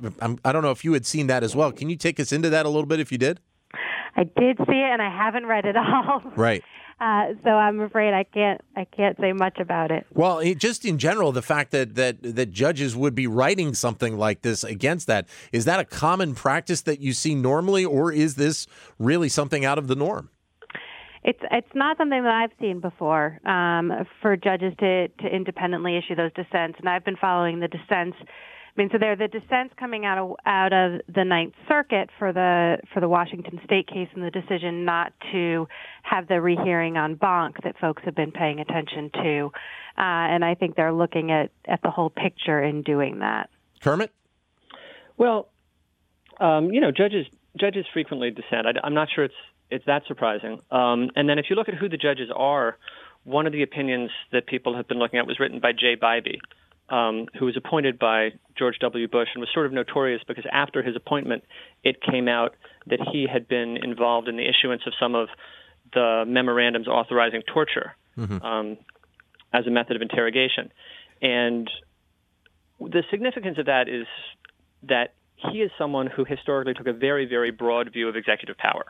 don't 0.52 0.64
know 0.64 0.72
if 0.72 0.86
you 0.86 0.94
had 0.94 1.06
seen 1.06 1.28
that 1.28 1.44
as 1.44 1.56
well. 1.56 1.72
Can 1.72 1.90
you 1.90 1.98
take 1.98 2.20
us 2.20 2.32
into 2.32 2.50
that 2.50 2.66
a 2.66 2.70
little 2.70 2.86
bit 2.86 3.00
if 3.00 3.12
you 3.12 3.18
did? 3.18 3.40
I 4.16 4.24
did 4.24 4.58
see 4.58 4.80
it, 4.82 4.92
and 4.92 5.02
I 5.02 5.10
haven't 5.10 5.46
read 5.46 5.66
it 5.66 5.76
all. 5.78 6.22
Right. 6.36 6.64
Uh, 7.00 7.34
so 7.44 7.50
I'm 7.50 7.82
afraid 7.82 8.14
I 8.14 8.24
can't 8.24 8.62
I 8.78 8.86
can't 8.86 9.18
say 9.20 9.34
much 9.34 9.60
about 9.60 9.92
it. 9.92 10.08
Well, 10.14 10.40
it, 10.40 10.60
just 10.60 10.86
in 10.86 10.98
general, 10.98 11.34
the 11.34 11.42
fact 11.42 11.72
that 11.72 11.96
that 11.96 12.24
that 12.24 12.52
judges 12.52 12.96
would 12.96 13.14
be 13.14 13.28
writing 13.28 13.74
something 13.74 14.18
like 14.18 14.44
this 14.44 14.64
against 14.64 15.08
that 15.08 15.28
is 15.52 15.66
that 15.66 15.82
a 15.82 15.86
common 15.86 16.36
practice 16.36 16.82
that 16.84 17.02
you 17.02 17.12
see 17.12 17.36
normally, 17.36 17.84
or 17.84 18.14
is 18.14 18.36
this 18.36 18.66
really 18.98 19.28
something 19.28 19.66
out 19.66 19.78
of 19.78 19.88
the 19.88 19.96
norm? 19.96 20.30
It's 21.26 21.42
it's 21.52 21.76
not 21.76 21.98
something 21.98 22.24
that 22.24 22.32
I've 22.32 22.58
seen 22.62 22.80
before 22.80 23.40
um, 23.46 23.92
for 24.22 24.38
judges 24.38 24.74
to 24.80 25.10
to 25.10 25.28
independently 25.28 25.98
issue 25.98 26.16
those 26.16 26.32
dissents, 26.32 26.80
and 26.80 26.88
I've 26.88 27.04
been 27.04 27.18
following 27.18 27.60
the 27.60 27.68
dissents 27.68 28.16
I 28.76 28.82
mean, 28.82 28.90
so 28.92 28.98
there 28.98 29.14
are 29.14 29.16
the 29.16 29.30
dissents 29.30 29.74
coming 29.80 30.06
out 30.06 30.18
of 30.18 30.36
out 30.46 30.74
of 30.74 31.00
the 31.14 31.24
Ninth 31.24 31.54
Circuit 31.68 32.10
for 32.20 32.34
the 32.34 32.78
for 32.94 33.00
the 33.00 33.08
Washington 33.08 33.62
State 33.64 33.88
case 33.88 34.10
and 34.14 34.22
the 34.22 34.32
decision 34.32 34.84
not 34.84 35.14
to 35.32 35.68
have 36.04 36.28
the 36.28 36.42
rehearing 36.42 36.98
en 36.98 37.16
banc 37.16 37.56
that 37.64 37.78
folks 37.80 38.04
have 38.04 38.16
been 38.16 38.32
paying 38.32 38.60
attention 38.60 39.12
to, 39.14 39.46
uh, 39.98 40.02
and 40.02 40.44
I 40.44 40.56
think 40.56 40.76
they're 40.76 40.92
looking 40.92 41.32
at 41.32 41.52
at 41.66 41.82
the 41.84 41.90
whole 41.90 42.10
picture 42.10 42.62
in 42.62 42.82
doing 42.82 43.20
that. 43.20 43.50
Kermit. 43.82 44.12
Well, 45.16 45.48
um, 46.42 46.70
you 46.72 46.82
know, 46.82 46.92
judges 46.92 47.28
judges 47.58 47.86
frequently 47.94 48.30
dissent. 48.30 48.68
I, 48.68 48.86
am 48.86 48.94
not 48.94 49.08
sure 49.16 49.24
it's 49.24 49.34
it's 49.72 49.86
that 49.86 50.04
surprising. 50.06 50.60
Um, 50.70 51.12
and 51.16 51.30
then 51.30 51.40
if 51.40 51.46
you 51.50 51.56
look 51.56 51.70
at 51.70 51.76
who 51.76 51.88
the 51.88 51.98
judges 51.98 52.30
are, 52.36 52.78
one 53.24 53.48
of 53.48 53.54
the 53.54 53.64
opinions 53.64 54.12
that 54.34 54.48
people 54.48 54.76
have 54.76 54.86
been 54.86 55.00
looking 55.00 55.18
at 55.18 55.28
was 55.28 55.40
written 55.40 55.62
by 55.62 55.72
Jay 55.72 55.96
Bybee 55.96 56.40
um, 56.90 57.28
who 57.40 57.46
was 57.46 57.58
appointed 57.58 57.98
by 57.98 58.30
George 58.58 58.78
W. 58.80 59.08
Bush 59.08 59.30
and 59.34 59.42
was 59.42 59.50
sort 59.54 59.66
of 59.66 59.74
notorious 59.74 60.22
because 60.28 60.46
after 60.52 60.84
his 60.84 60.96
appointment, 60.96 61.44
it 61.84 62.02
came 62.02 62.28
out 62.28 62.56
that 62.88 63.00
he 63.12 63.28
had 63.32 63.48
been 63.48 63.78
involved 63.78 64.28
in 64.28 64.38
the 64.38 64.48
issuance 64.48 64.84
of 64.86 64.94
some 65.00 65.16
of 65.16 65.30
the 65.94 66.24
memorandums 66.28 66.88
authorizing 66.88 67.42
torture 67.52 67.96
mm-hmm. 68.18 68.42
um, 68.44 68.78
as 69.54 69.66
a 69.66 69.72
method 69.72 69.96
of 69.96 70.02
interrogation. 70.02 70.72
And 71.22 71.70
the 72.80 73.04
significance 73.10 73.58
of 73.58 73.66
that 73.66 73.88
is 73.88 74.06
that 74.84 75.14
he 75.52 75.62
is 75.62 75.72
someone 75.78 76.08
who 76.08 76.24
historically 76.24 76.74
took 76.74 76.88
a 76.88 76.94
very, 76.94 77.26
very 77.26 77.52
broad 77.52 77.92
view 77.92 78.08
of 78.08 78.16
executive 78.16 78.58
power, 78.58 78.86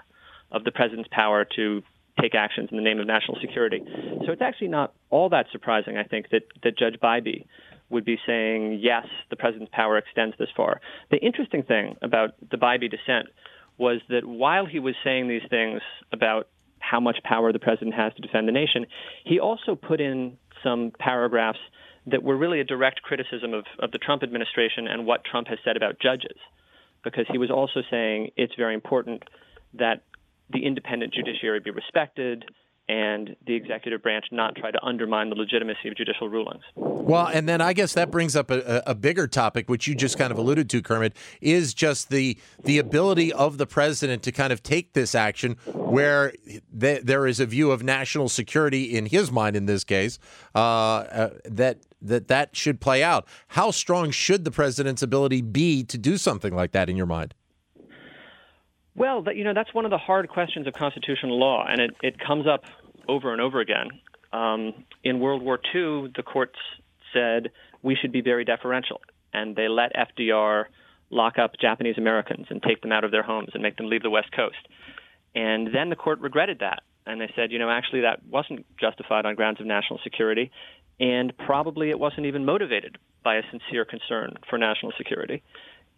of 0.52 0.64
the 0.64 0.72
president's 0.72 1.10
power 1.12 1.46
to 1.56 1.82
take 2.22 2.36
actions 2.36 2.70
in 2.72 2.78
the 2.78 2.84
name 2.84 3.00
of 3.00 3.08
national 3.08 3.38
security. 3.42 3.82
So 4.26 4.32
it's 4.32 4.42
actually 4.42 4.70
not 4.70 4.94
all 5.10 5.30
that 5.30 5.48
surprising, 5.52 5.98
I 5.98 6.04
think, 6.04 6.30
that, 6.30 6.44
that 6.64 6.78
Judge 6.78 6.96
Bybee 7.02 7.46
would 7.90 8.06
be 8.06 8.18
saying, 8.26 8.80
yes, 8.82 9.06
the 9.30 9.36
president's 9.36 9.72
power 9.74 9.98
extends 9.98 10.36
this 10.40 10.50
far. 10.56 10.82
The 11.12 11.18
interesting 11.18 11.64
thing 11.64 11.96
about 12.02 12.32
the 12.52 12.58
Bybee 12.58 12.90
dissent 12.90 13.28
was 13.78 14.02
that 14.10 14.26
while 14.26 14.66
he 14.66 14.80
was 14.80 14.96
saying 15.04 15.28
these 15.28 15.48
things 15.50 15.82
about 16.12 16.48
how 16.80 17.00
much 17.00 17.18
power 17.24 17.52
the 17.52 17.60
president 17.60 17.96
has 17.96 18.14
to 18.16 18.22
defend 18.22 18.48
the 18.48 18.52
nation, 18.52 18.86
he 19.24 19.40
also 19.40 19.76
put 19.76 20.00
in 20.00 20.38
some 20.64 20.92
paragraphs 20.98 21.60
that 22.08 22.24
were 22.24 22.38
really 22.38 22.60
a 22.60 22.64
direct 22.64 23.02
criticism 23.02 23.54
of, 23.54 23.66
of 23.80 23.92
the 23.92 23.98
Trump 23.98 24.24
administration 24.24 24.88
and 24.88 25.06
what 25.06 25.24
Trump 25.24 25.48
has 25.48 25.58
said 25.66 25.76
about 25.76 26.00
judges, 26.00 26.38
because 27.04 27.26
he 27.32 27.38
was 27.38 27.52
also 27.52 27.82
saying 27.90 28.30
it's 28.38 28.54
very 28.56 28.74
important 28.74 29.24
that 29.74 30.04
the 30.52 30.66
independent 30.66 31.14
judiciary 31.14 31.60
be 31.60 31.72
respected, 31.72 32.46
and 32.88 33.36
the 33.48 33.56
executive 33.56 34.04
branch 34.04 34.26
not 34.32 34.56
try 34.56 34.70
to 34.70 34.84
undermine 34.84 35.30
the 35.30 35.36
legitimacy 35.36 35.88
of 35.88 35.96
judicial 35.96 36.30
rulings. 36.30 36.64
Well, 36.76 37.28
and 37.28 37.50
then 37.50 37.60
I 37.60 37.74
guess 37.74 37.94
that 37.94 38.12
brings 38.12 38.36
up 38.36 38.52
a, 38.52 38.84
a, 38.86 38.94
bigger 38.94 39.28
topic, 39.28 39.70
which 39.70 39.88
you 39.88 39.96
just 39.96 40.18
kind 40.18 40.32
of 40.32 40.38
alluded 40.38 40.70
to, 40.72 40.82
Kermit, 40.82 41.16
is 41.42 41.74
just 41.74 42.10
the 42.10 42.38
the 42.64 42.78
ability 42.78 43.34
of 43.34 43.58
the 43.58 43.66
president 43.66 44.22
to 44.24 44.32
kind 44.32 44.54
of 44.54 44.62
take 44.62 44.94
this 44.94 45.16
action 45.16 45.58
where 45.66 46.34
th- 46.80 47.02
there 47.04 47.26
is 47.26 47.40
a 47.40 47.46
view 47.46 47.72
of 47.72 47.84
national 47.84 48.30
security 48.30 48.96
in 48.96 49.08
his 49.08 49.32
mind, 49.32 49.56
in 49.56 49.66
this 49.66 49.84
case, 49.84 50.20
uh, 50.54 50.60
uh, 50.60 51.30
that 51.46 51.80
that 52.02 52.28
that 52.28 52.56
should 52.56 52.80
play 52.80 53.02
out. 53.04 53.28
How 53.50 53.72
strong 53.72 54.12
should 54.12 54.46
the 54.46 54.52
president's 54.52 55.02
ability 55.02 55.42
be 55.42 55.84
to 55.86 55.98
do 55.98 56.18
something 56.18 56.56
like 56.56 56.72
that 56.74 56.90
in 56.90 56.96
your 56.96 57.08
mind? 57.08 57.34
Well, 58.96 59.26
you 59.34 59.44
know, 59.44 59.54
that's 59.54 59.74
one 59.74 59.84
of 59.86 59.92
the 59.92 59.98
hard 59.98 60.30
questions 60.30 60.68
of 60.68 60.74
constitutional 60.74 61.38
law, 61.38 61.66
and 61.68 61.82
it, 61.82 61.96
it 62.02 62.16
comes 62.18 62.48
up 62.48 62.64
over 63.08 63.34
and 63.34 63.42
over 63.42 63.60
again. 63.60 63.90
Um, 64.32 64.74
in 65.04 65.20
World 65.20 65.42
War 65.42 65.60
II, 65.74 66.12
the 66.16 66.24
courts 66.24 66.58
said 67.14 67.52
we 67.82 67.96
should 67.96 68.14
be 68.14 68.22
very 68.22 68.46
deferential, 68.46 69.02
and 69.34 69.56
they 69.56 69.68
let 69.68 69.92
FDR 69.94 70.66
lock 71.10 71.38
up 71.38 71.52
Japanese 71.60 71.98
Americans 71.98 72.48
and 72.50 72.64
take 72.64 72.82
them 72.82 72.92
out 72.92 73.04
of 73.04 73.12
their 73.12 73.24
homes 73.24 73.50
and 73.54 73.62
make 73.62 73.76
them 73.76 73.90
leave 73.90 74.02
the 74.02 74.10
West 74.10 74.32
Coast. 74.32 74.58
And 75.36 75.68
then 75.74 75.90
the 75.90 75.96
court 75.98 76.20
regretted 76.22 76.60
that, 76.60 76.84
and 77.06 77.20
they 77.20 77.32
said, 77.36 77.52
you 77.52 77.60
know, 77.60 77.70
actually 77.70 78.02
that 78.02 78.26
wasn't 78.26 78.66
justified 78.80 79.26
on 79.26 79.36
grounds 79.36 79.60
of 79.60 79.68
national 79.68 80.00
security, 80.04 80.52
and 81.02 81.34
probably 81.38 81.90
it 81.90 82.00
wasn't 82.00 82.26
even 82.26 82.46
motivated 82.46 82.98
by 83.24 83.36
a 83.36 83.42
sincere 83.52 83.84
concern 83.84 84.36
for 84.50 84.58
national 84.58 84.94
security 84.98 85.44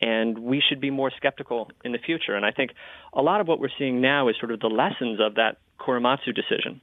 and 0.01 0.37
we 0.37 0.61
should 0.67 0.79
be 0.79 0.89
more 0.91 1.11
skeptical 1.17 1.69
in 1.83 1.91
the 1.91 1.97
future. 1.97 2.35
And 2.35 2.45
I 2.45 2.51
think 2.51 2.71
a 3.13 3.21
lot 3.21 3.41
of 3.41 3.47
what 3.47 3.59
we're 3.59 3.69
seeing 3.77 4.01
now 4.01 4.27
is 4.27 4.35
sort 4.39 4.51
of 4.51 4.59
the 4.59 4.67
lessons 4.67 5.19
of 5.19 5.35
that 5.35 5.57
Korematsu 5.79 6.35
decision, 6.35 6.81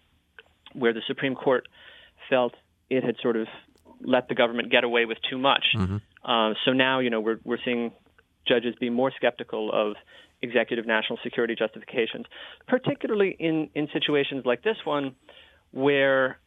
where 0.72 0.92
the 0.92 1.02
Supreme 1.06 1.34
Court 1.34 1.68
felt 2.28 2.54
it 2.90 3.04
had 3.04 3.16
sort 3.22 3.36
of 3.36 3.46
let 4.00 4.28
the 4.28 4.34
government 4.34 4.70
get 4.70 4.84
away 4.84 5.04
with 5.04 5.18
too 5.28 5.38
much. 5.38 5.64
Mm-hmm. 5.76 5.96
Uh, 6.24 6.54
so 6.64 6.72
now, 6.72 7.00
you 7.00 7.10
know, 7.10 7.20
we're 7.20 7.38
we're 7.44 7.58
seeing 7.64 7.92
judges 8.46 8.74
be 8.80 8.90
more 8.90 9.12
skeptical 9.16 9.70
of 9.72 9.96
executive 10.42 10.86
national 10.86 11.18
security 11.22 11.54
justifications, 11.54 12.26
particularly 12.66 13.36
in 13.38 13.70
in 13.74 13.88
situations 13.92 14.44
like 14.44 14.62
this 14.62 14.76
one, 14.84 15.14
where 15.70 16.38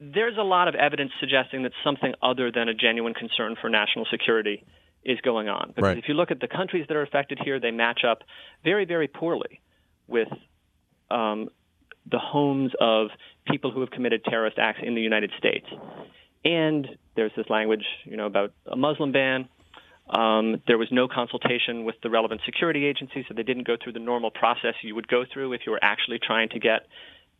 there's 0.00 0.38
a 0.38 0.42
lot 0.42 0.66
of 0.66 0.74
evidence 0.74 1.12
suggesting 1.20 1.64
that 1.64 1.72
something 1.84 2.14
other 2.22 2.50
than 2.50 2.68
a 2.68 2.74
genuine 2.74 3.12
concern 3.12 3.54
for 3.60 3.68
national 3.68 4.06
security 4.10 4.64
is 5.04 5.20
going 5.22 5.48
on. 5.48 5.68
Because 5.68 5.82
right. 5.82 5.98
if 5.98 6.04
you 6.08 6.14
look 6.14 6.30
at 6.30 6.40
the 6.40 6.48
countries 6.48 6.86
that 6.88 6.96
are 6.96 7.02
affected 7.02 7.38
here, 7.42 7.60
they 7.60 7.70
match 7.70 8.00
up 8.08 8.22
very, 8.64 8.84
very 8.84 9.08
poorly 9.08 9.60
with 10.06 10.28
um, 11.10 11.48
the 12.10 12.18
homes 12.18 12.72
of 12.80 13.08
people 13.46 13.70
who 13.70 13.80
have 13.80 13.90
committed 13.90 14.24
terrorist 14.24 14.58
acts 14.58 14.80
in 14.82 14.94
the 14.94 15.00
United 15.00 15.30
States. 15.38 15.66
And 16.44 16.88
there's 17.16 17.32
this 17.36 17.46
language, 17.48 17.84
you 18.04 18.16
know, 18.16 18.26
about 18.26 18.52
a 18.66 18.76
Muslim 18.76 19.12
ban. 19.12 19.48
Um, 20.08 20.60
there 20.66 20.78
was 20.78 20.88
no 20.90 21.06
consultation 21.06 21.84
with 21.84 21.94
the 22.02 22.10
relevant 22.10 22.40
security 22.44 22.84
agencies, 22.86 23.26
so 23.28 23.34
they 23.34 23.44
didn't 23.44 23.66
go 23.66 23.76
through 23.82 23.92
the 23.92 24.00
normal 24.00 24.30
process 24.30 24.74
you 24.82 24.94
would 24.94 25.06
go 25.06 25.24
through 25.32 25.52
if 25.52 25.60
you 25.66 25.72
were 25.72 25.82
actually 25.82 26.18
trying 26.18 26.48
to 26.50 26.58
get 26.58 26.86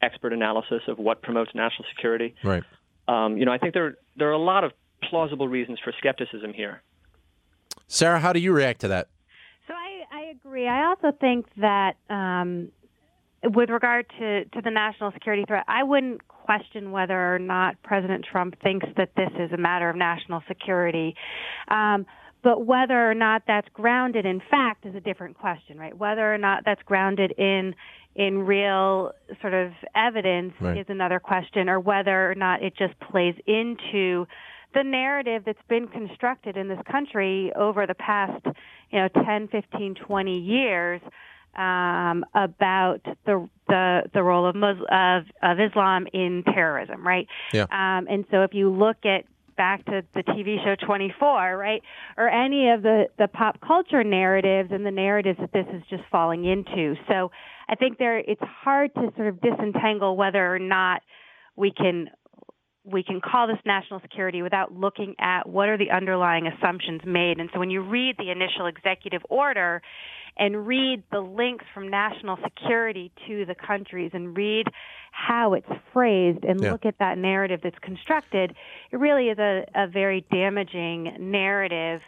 expert 0.03 0.33
analysis 0.33 0.83
of 0.87 0.99
what 0.99 1.21
promotes 1.21 1.51
national 1.55 1.87
security. 1.95 2.35
Right. 2.45 2.63
Um, 3.09 3.39
you 3.39 3.45
know, 3.45 3.53
I 3.53 3.59
think 3.59 3.75
there 3.75 3.97
there 4.17 4.29
are 4.29 4.33
a 4.33 4.39
lot 4.39 4.63
of 4.63 4.73
plausible 5.03 5.49
reasons 5.49 5.79
for 5.83 5.93
skepticism 5.99 6.53
here. 6.53 6.83
Sarah, 7.93 8.21
how 8.21 8.33
do 8.33 8.39
you 8.39 8.53
react 8.53 8.81
to 8.83 8.89
that? 8.89 9.09
So 9.67 9.75
I, 9.75 10.17
I 10.17 10.31
agree. 10.31 10.69
I 10.69 10.87
also 10.87 11.11
think 11.21 11.47
that 11.57 11.97
um, 12.09 12.69
with 13.43 13.69
regard 13.69 14.07
to, 14.21 14.45
to 14.45 14.61
the 14.63 14.71
national 14.71 15.11
security 15.11 15.45
threat, 15.47 15.65
I 15.67 15.83
wouldn't 15.83 16.27
question 16.29 16.93
whether 16.93 17.35
or 17.35 17.41
not 17.41 17.83
President 17.83 18.25
Trump 18.31 18.55
thinks 18.63 18.87
that 18.97 19.11
this 19.17 19.31
is 19.41 19.51
a 19.53 19.57
matter 19.57 19.91
of 19.91 19.97
national 19.97 20.41
security. 20.47 21.17
Um, 21.67 22.07
but 22.45 22.65
whether 22.65 23.11
or 23.11 23.15
not 23.15 23.43
that's 23.49 23.69
grounded 23.75 24.25
in 24.25 24.41
fact 24.49 24.87
is 24.87 24.95
a 24.95 25.01
different 25.01 25.37
question, 25.37 25.77
right? 25.77 25.97
Whether 25.97 26.33
or 26.33 26.39
not 26.39 26.63
that's 26.65 26.83
grounded 26.85 27.33
in 27.37 27.75
in 28.17 28.39
real 28.39 29.13
sort 29.41 29.55
of 29.55 29.73
evidence 29.95 30.53
right. 30.61 30.79
is 30.79 30.87
another 30.89 31.21
question, 31.21 31.69
or 31.69 31.79
whether 31.79 32.31
or 32.31 32.35
not 32.35 32.63
it 32.63 32.73
just 32.77 32.99
plays 33.01 33.35
into 33.47 34.27
the 34.75 34.83
narrative 34.85 35.43
that's 35.45 35.59
been 35.69 35.89
constructed 35.89 36.57
in 36.57 36.69
this 36.69 36.79
country 36.91 37.53
over 37.57 37.87
the 37.87 37.95
past, 37.95 38.45
you 38.91 39.01
know, 39.01 39.09
10, 39.09 39.49
15, 39.49 39.95
20 39.95 40.39
years 40.39 41.01
um, 41.57 42.25
about 42.35 43.01
the 43.27 43.49
the 43.69 44.03
the 44.15 44.23
role 44.23 44.47
of, 44.47 44.55
Muslim, 44.55 44.87
of 44.91 45.25
of 45.43 45.59
Islam 45.59 46.07
in 46.13 46.45
terrorism, 46.45 47.07
right? 47.07 47.27
Yeah. 47.53 47.63
Um, 47.65 48.07
and 48.09 48.25
so 48.31 48.43
if 48.43 48.55
you 48.55 48.71
look 48.71 48.99
at 49.05 49.25
back 49.57 49.85
to 49.87 50.03
the 50.15 50.23
TV 50.23 50.57
show 50.65 50.75
24, 50.87 51.57
right, 51.57 51.83
or 52.17 52.29
any 52.29 52.71
of 52.71 52.83
the 52.83 53.07
the 53.19 53.29
pop 53.29 53.61
culture 53.61 54.05
narratives 54.05 54.71
and 54.73 54.87
the 54.87 54.91
narratives 54.91 55.39
that 55.41 55.53
this 55.53 55.67
is 55.73 55.83
just 55.91 56.03
falling 56.11 56.45
into. 56.45 56.95
So 57.09 57.31
I 57.69 57.75
think 57.75 57.99
there 57.99 58.19
it's 58.19 58.41
hard 58.43 58.95
to 58.95 59.13
sort 59.17 59.29
of 59.29 59.41
disentangle 59.41 60.17
whether 60.17 60.55
or 60.55 60.59
not 60.59 61.03
we 61.57 61.73
can 61.73 62.09
we 62.85 63.03
can 63.03 63.21
call 63.21 63.47
this 63.47 63.59
national 63.67 64.01
security 64.01 64.43
without 64.43 64.73
looking 64.73 65.15
at 65.19 65.49
what 65.49 65.69
are 65.69 65.77
the 65.77 65.91
underlying 65.91 66.47
assumptions 66.47 67.03
made. 67.05 67.39
And 67.39 67.51
so 67.53 67.59
when 67.59 67.71
you 67.71 67.83
read 67.83 68.17
the 68.19 68.31
initial 68.31 68.67
executive 68.67 69.23
order 69.29 69.83
and 70.39 70.67
read 70.67 71.03
the 71.13 71.21
links 71.21 71.65
from 71.75 71.89
national 71.89 72.39
security 72.43 73.13
to 73.29 73.45
the 73.45 73.55
countries 73.55 74.13
and 74.15 74.37
read 74.37 74.67
how 75.13 75.53
it's 75.55 75.69
phrased 75.93 76.45
and 76.45 76.61
yeah. 76.61 76.73
look 76.73 76.87
at 76.87 76.99
that 76.99 77.19
narrative 77.19 77.61
that's 77.63 77.79
constructed, 77.83 78.55
it 78.91 78.97
really 78.97 79.29
is 79.29 79.39
a, 79.39 79.65
a 79.75 79.87
very 79.87 80.25
damaging 80.31 81.17
narrative. 81.19 82.01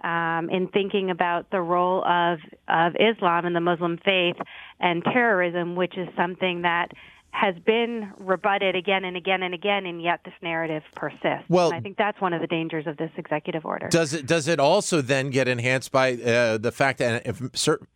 Um, 0.00 0.48
in 0.50 0.68
thinking 0.68 1.10
about 1.10 1.50
the 1.50 1.60
role 1.60 2.04
of 2.04 2.38
of 2.68 2.92
Islam 2.94 3.46
and 3.46 3.56
the 3.56 3.60
Muslim 3.60 3.98
faith 4.04 4.36
and 4.78 5.02
terrorism, 5.02 5.74
which 5.74 5.98
is 5.98 6.06
something 6.16 6.62
that 6.62 6.92
has 7.38 7.54
been 7.64 8.12
rebutted 8.18 8.74
again 8.74 9.04
and 9.04 9.16
again 9.16 9.44
and 9.44 9.54
again, 9.54 9.86
and 9.86 10.02
yet 10.02 10.20
this 10.24 10.34
narrative 10.42 10.82
persists. 10.96 11.48
Well, 11.48 11.68
and 11.68 11.76
I 11.76 11.80
think 11.80 11.96
that's 11.96 12.20
one 12.20 12.32
of 12.32 12.40
the 12.40 12.48
dangers 12.48 12.88
of 12.88 12.96
this 12.96 13.12
executive 13.16 13.64
order. 13.64 13.86
Does 13.88 14.12
it 14.12 14.26
does 14.26 14.48
it 14.48 14.58
also 14.58 15.00
then 15.00 15.30
get 15.30 15.46
enhanced 15.46 15.92
by 15.92 16.14
uh, 16.14 16.58
the 16.58 16.72
fact 16.72 16.98
that, 16.98 17.24
if, 17.24 17.40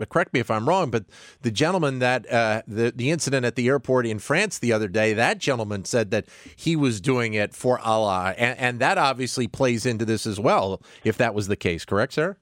correct 0.09 0.33
me 0.33 0.39
if 0.39 0.49
I'm 0.49 0.69
wrong, 0.69 0.93
but 0.93 1.07
the 1.41 1.51
gentleman 1.51 1.99
that 1.99 2.31
uh, 2.33 2.63
the 2.69 2.93
the 2.95 3.11
incident 3.11 3.45
at 3.45 3.57
the 3.57 3.67
airport 3.67 4.07
in 4.07 4.21
France 4.21 4.61
the 4.61 4.73
other 4.73 4.87
day, 4.87 5.13
that 5.13 5.39
gentleman 5.39 5.85
said 5.85 6.13
that 6.13 6.27
he 6.55 6.77
was 6.77 7.01
doing 7.01 7.35
it 7.35 7.53
for 7.53 7.81
Allah, 7.81 8.37
and, 8.39 8.57
and 8.61 8.79
that 8.79 8.97
obviously 8.97 9.49
plays 9.49 9.85
into 9.85 10.05
this 10.05 10.25
as 10.25 10.39
well. 10.39 10.81
If 11.03 11.17
that 11.19 11.35
was 11.35 11.49
the 11.49 11.57
case, 11.57 11.85
correct, 11.85 12.13
sir? 12.13 12.37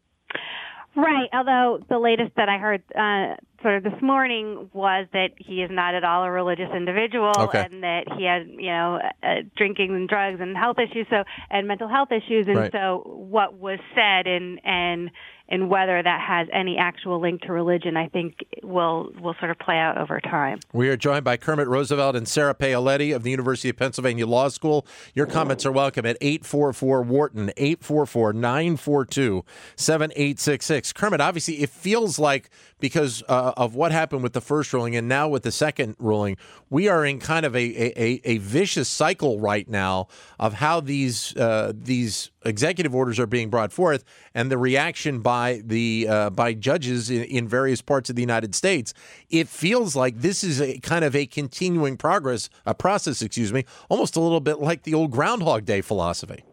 Right. 1.00 1.28
Although 1.32 1.84
the 1.88 1.98
latest 1.98 2.32
that 2.36 2.48
I 2.48 2.58
heard 2.58 2.82
uh, 2.94 3.36
sort 3.62 3.76
of 3.76 3.82
this 3.82 4.00
morning 4.02 4.70
was 4.72 5.06
that 5.12 5.30
he 5.36 5.62
is 5.62 5.70
not 5.70 5.94
at 5.94 6.04
all 6.04 6.24
a 6.24 6.30
religious 6.30 6.70
individual 6.74 7.32
okay. 7.36 7.66
and 7.70 7.82
that 7.82 8.04
he 8.16 8.24
had, 8.24 8.48
you 8.48 8.70
know, 8.70 9.00
uh, 9.22 9.42
drinking 9.56 9.94
and 9.94 10.08
drugs 10.08 10.40
and 10.40 10.56
health 10.56 10.76
issues 10.78 11.06
so 11.10 11.24
and 11.50 11.68
mental 11.68 11.88
health 11.88 12.08
issues 12.10 12.46
and 12.48 12.56
right. 12.56 12.72
so 12.72 13.02
what 13.04 13.54
was 13.54 13.78
said 13.94 14.26
and 14.26 14.60
and 14.64 15.10
and 15.50 15.68
whether 15.68 16.00
that 16.02 16.20
has 16.20 16.48
any 16.52 16.78
actual 16.78 17.20
link 17.20 17.42
to 17.42 17.52
religion, 17.52 17.96
I 17.96 18.08
think 18.08 18.44
will 18.62 19.12
will 19.20 19.34
sort 19.38 19.50
of 19.50 19.58
play 19.58 19.76
out 19.76 19.98
over 19.98 20.20
time. 20.20 20.60
We 20.72 20.88
are 20.88 20.96
joined 20.96 21.24
by 21.24 21.36
Kermit 21.36 21.66
Roosevelt 21.66 22.14
and 22.14 22.28
Sarah 22.28 22.54
Paoletti 22.54 23.14
of 23.14 23.24
the 23.24 23.30
University 23.30 23.68
of 23.68 23.76
Pennsylvania 23.76 24.26
Law 24.26 24.48
School. 24.48 24.86
Your 25.14 25.26
comments 25.26 25.66
are 25.66 25.72
welcome 25.72 26.06
at 26.06 26.16
844 26.20 27.02
Wharton, 27.02 27.50
844 27.56 28.32
942 28.32 29.44
7866. 29.76 30.92
Kermit, 30.92 31.20
obviously, 31.20 31.62
it 31.62 31.70
feels 31.70 32.18
like 32.18 32.50
because 32.78 33.22
uh, 33.28 33.52
of 33.56 33.74
what 33.74 33.92
happened 33.92 34.22
with 34.22 34.32
the 34.32 34.40
first 34.40 34.72
ruling 34.72 34.94
and 34.96 35.08
now 35.08 35.28
with 35.28 35.42
the 35.42 35.52
second 35.52 35.96
ruling, 35.98 36.36
we 36.70 36.88
are 36.88 37.04
in 37.04 37.18
kind 37.18 37.44
of 37.44 37.54
a, 37.56 37.58
a, 37.58 38.20
a 38.24 38.38
vicious 38.38 38.88
cycle 38.88 39.40
right 39.40 39.68
now 39.68 40.08
of 40.38 40.54
how 40.54 40.80
these 40.80 41.36
uh, 41.36 41.72
these 41.74 42.30
executive 42.44 42.94
orders 42.94 43.18
are 43.18 43.26
being 43.26 43.50
brought 43.50 43.72
forth 43.72 44.04
and 44.34 44.50
the 44.50 44.58
reaction 44.58 45.20
by 45.20 45.62
the 45.64 46.06
uh, 46.08 46.30
by 46.30 46.54
judges 46.54 47.10
in, 47.10 47.24
in, 47.24 47.48
various 47.48 47.82
parts 47.82 48.10
of 48.10 48.16
the 48.16 48.22
United 48.22 48.54
States. 48.54 48.94
It 49.28 49.48
feels 49.48 49.96
like 49.96 50.20
this 50.20 50.42
is 50.44 50.60
a 50.60 50.78
kind 50.80 51.04
of 51.04 51.14
a 51.16 51.26
continuing 51.26 51.96
progress, 51.96 52.48
a 52.66 52.74
process, 52.74 53.22
excuse 53.22 53.52
me, 53.52 53.64
almost 53.88 54.16
a 54.16 54.20
little 54.20 54.40
bit 54.40 54.60
like 54.60 54.84
the 54.84 54.94
old 54.94 55.10
Groundhog 55.10 55.64
Day 55.64 55.80
philosophy. 55.80 56.44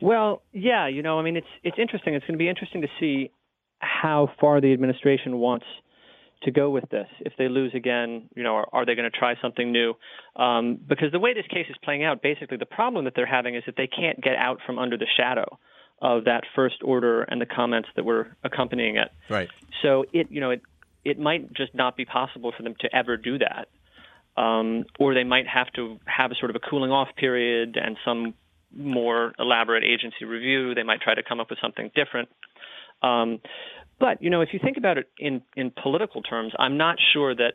Well, 0.00 0.42
yeah, 0.52 0.86
you 0.86 1.02
know, 1.02 1.18
I 1.18 1.22
mean, 1.22 1.36
it's 1.36 1.46
it's 1.64 1.78
interesting. 1.78 2.14
It's 2.14 2.26
going 2.26 2.34
to 2.34 2.42
be 2.42 2.48
interesting 2.48 2.82
to 2.82 2.88
see 3.00 3.30
how 3.78 4.30
far 4.40 4.60
the 4.60 4.72
administration 4.72 5.38
wants 5.38 5.66
to 6.42 6.50
go 6.50 6.70
with 6.70 6.88
this. 6.90 7.08
If 7.20 7.32
they 7.38 7.48
lose 7.48 7.72
again, 7.74 8.28
you 8.34 8.42
know, 8.42 8.56
are, 8.56 8.68
are 8.72 8.86
they 8.86 8.94
going 8.94 9.10
to 9.10 9.18
try 9.18 9.34
something 9.40 9.72
new? 9.72 9.94
Um, 10.36 10.78
because 10.86 11.12
the 11.12 11.18
way 11.18 11.34
this 11.34 11.46
case 11.48 11.66
is 11.68 11.76
playing 11.82 12.04
out, 12.04 12.22
basically, 12.22 12.56
the 12.58 12.66
problem 12.66 13.04
that 13.06 13.14
they're 13.16 13.26
having 13.26 13.54
is 13.54 13.62
that 13.66 13.76
they 13.76 13.86
can't 13.86 14.20
get 14.20 14.36
out 14.36 14.60
from 14.66 14.78
under 14.78 14.96
the 14.96 15.06
shadow 15.16 15.58
of 16.02 16.24
that 16.24 16.42
first 16.54 16.76
order 16.84 17.22
and 17.22 17.40
the 17.40 17.46
comments 17.46 17.88
that 17.96 18.04
were 18.04 18.36
accompanying 18.44 18.96
it. 18.96 19.08
Right. 19.30 19.48
So 19.82 20.04
it, 20.12 20.30
you 20.30 20.40
know, 20.40 20.50
it 20.50 20.62
it 21.04 21.18
might 21.18 21.52
just 21.54 21.74
not 21.74 21.96
be 21.96 22.04
possible 22.04 22.52
for 22.56 22.62
them 22.62 22.74
to 22.80 22.94
ever 22.94 23.16
do 23.16 23.38
that, 23.38 23.68
um, 24.36 24.84
or 24.98 25.14
they 25.14 25.24
might 25.24 25.46
have 25.46 25.72
to 25.74 25.98
have 26.04 26.32
a 26.32 26.34
sort 26.34 26.50
of 26.50 26.56
a 26.56 26.58
cooling 26.58 26.90
off 26.90 27.08
period 27.16 27.78
and 27.82 27.96
some 28.04 28.34
more 28.76 29.32
elaborate 29.38 29.84
agency 29.84 30.24
review. 30.24 30.74
They 30.74 30.82
might 30.82 31.00
try 31.00 31.14
to 31.14 31.22
come 31.22 31.40
up 31.40 31.48
with 31.48 31.60
something 31.62 31.90
different. 31.94 32.28
Um, 33.02 33.40
but 33.98 34.22
you 34.22 34.30
know, 34.30 34.40
if 34.40 34.50
you 34.52 34.60
think 34.62 34.76
about 34.76 34.98
it 34.98 35.08
in 35.18 35.42
in 35.56 35.70
political 35.70 36.22
terms, 36.22 36.52
I'm 36.58 36.76
not 36.76 36.96
sure 37.12 37.34
that 37.34 37.54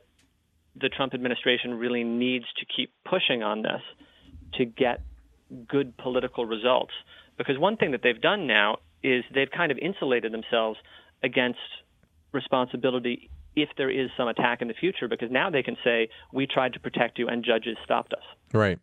the 0.80 0.90
Trump 0.90 1.14
administration 1.14 1.74
really 1.76 2.04
needs 2.04 2.46
to 2.60 2.66
keep 2.66 2.94
pushing 3.06 3.44
on 3.44 3.62
this 3.62 3.82
to 4.54 4.66
get 4.66 5.02
good 5.68 5.98
political 5.98 6.46
results. 6.46 6.94
Because 7.38 7.58
one 7.58 7.78
thing 7.78 7.92
that 7.92 8.02
they've 8.04 8.22
done 8.22 8.48
now 8.48 8.78
is 9.04 9.24
they've 9.34 9.52
kind 9.52 9.72
of 9.72 9.78
insulated 9.78 10.32
themselves 10.32 10.80
against 11.24 11.60
responsibility 12.32 13.30
if 13.56 13.70
there 13.78 13.90
is 13.90 14.10
some 14.16 14.28
attack 14.28 14.62
in 14.62 14.68
the 14.68 14.74
future, 14.74 15.08
because 15.08 15.30
now 15.30 15.50
they 15.50 15.64
can 15.64 15.76
say, 15.84 16.10
we 16.32 16.48
tried 16.48 16.74
to 16.74 16.80
protect 16.80 17.20
you 17.20 17.28
and 17.28 17.44
judges 17.44 17.76
stopped 17.84 18.14
us. 18.14 18.24
Right. 18.54 18.80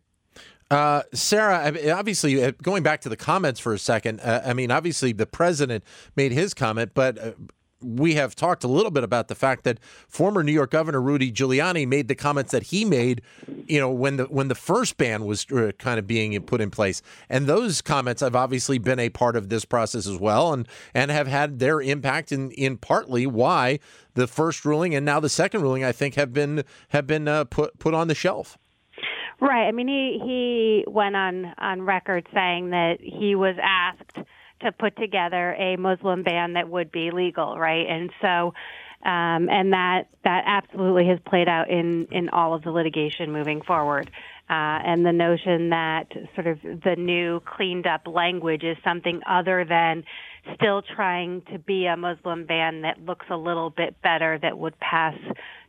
Uh, 0.70 1.02
Sarah, 1.14 1.72
obviously, 1.92 2.44
uh, 2.44 2.52
going 2.62 2.82
back 2.82 3.00
to 3.00 3.08
the 3.08 3.16
comments 3.16 3.58
for 3.58 3.72
a 3.72 3.78
second, 3.78 4.20
uh, 4.20 4.42
I 4.44 4.52
mean, 4.52 4.70
obviously, 4.70 5.12
the 5.12 5.26
president 5.26 5.82
made 6.14 6.32
his 6.32 6.52
comment, 6.52 6.90
but 6.92 7.18
uh, 7.18 7.32
we 7.80 8.14
have 8.14 8.34
talked 8.34 8.64
a 8.64 8.68
little 8.68 8.90
bit 8.90 9.04
about 9.04 9.28
the 9.28 9.34
fact 9.34 9.64
that 9.64 9.78
former 10.08 10.42
New 10.42 10.52
York 10.52 10.70
Governor 10.70 11.00
Rudy 11.00 11.30
Giuliani 11.30 11.86
made 11.86 12.08
the 12.08 12.14
comments 12.14 12.50
that 12.52 12.64
he 12.64 12.84
made, 12.84 13.22
you 13.66 13.80
know, 13.80 13.90
when 13.90 14.16
the 14.16 14.24
when 14.24 14.48
the 14.48 14.54
first 14.54 14.96
ban 14.96 15.24
was 15.24 15.46
uh, 15.52 15.70
kind 15.78 15.98
of 15.98 16.06
being 16.06 16.40
put 16.42 16.60
in 16.60 16.70
place, 16.70 17.02
and 17.28 17.46
those 17.46 17.80
comments 17.80 18.20
have 18.20 18.34
obviously 18.34 18.78
been 18.78 18.98
a 18.98 19.10
part 19.10 19.36
of 19.36 19.48
this 19.48 19.64
process 19.64 20.06
as 20.06 20.18
well, 20.18 20.52
and 20.52 20.66
and 20.92 21.10
have 21.10 21.28
had 21.28 21.60
their 21.60 21.80
impact 21.80 22.32
in 22.32 22.50
in 22.52 22.76
partly 22.76 23.26
why 23.26 23.78
the 24.14 24.26
first 24.26 24.64
ruling 24.64 24.94
and 24.94 25.06
now 25.06 25.20
the 25.20 25.28
second 25.28 25.62
ruling, 25.62 25.84
I 25.84 25.92
think, 25.92 26.16
have 26.16 26.32
been 26.32 26.64
have 26.88 27.06
been 27.06 27.28
uh, 27.28 27.44
put 27.44 27.78
put 27.78 27.94
on 27.94 28.08
the 28.08 28.14
shelf. 28.14 28.58
Right. 29.40 29.68
I 29.68 29.72
mean, 29.72 29.86
he 29.86 30.20
he 30.24 30.84
went 30.90 31.14
on 31.14 31.54
on 31.58 31.82
record 31.82 32.26
saying 32.34 32.70
that 32.70 32.96
he 33.00 33.36
was 33.36 33.54
asked 33.62 34.26
to 34.62 34.72
put 34.72 34.96
together 34.96 35.54
a 35.54 35.76
Muslim 35.76 36.24
ban 36.24 36.54
that 36.54 36.68
would 36.68 36.90
be 36.90 37.12
legal, 37.12 37.56
right? 37.56 37.86
And 37.88 38.10
so, 38.20 38.52
um, 39.08 39.48
and 39.48 39.72
that 39.72 40.08
that 40.24 40.42
absolutely 40.44 41.06
has 41.06 41.20
played 41.24 41.48
out 41.48 41.70
in 41.70 42.08
in 42.10 42.30
all 42.30 42.52
of 42.52 42.62
the 42.62 42.72
litigation 42.72 43.32
moving 43.32 43.62
forward. 43.62 44.10
Uh, 44.50 44.80
and 44.82 45.04
the 45.06 45.12
notion 45.12 45.70
that 45.70 46.06
sort 46.34 46.46
of 46.46 46.58
the 46.62 46.96
new 46.96 47.40
cleaned 47.40 47.86
up 47.86 48.06
language 48.06 48.64
is 48.64 48.76
something 48.82 49.20
other 49.28 49.64
than 49.68 50.02
still 50.54 50.82
trying 50.82 51.42
to 51.52 51.58
be 51.58 51.86
a 51.86 51.96
Muslim 51.96 52.46
ban 52.46 52.80
that 52.80 52.98
looks 53.04 53.26
a 53.30 53.36
little 53.36 53.70
bit 53.70 53.94
better 54.02 54.38
that 54.40 54.58
would 54.58 54.76
pass 54.80 55.14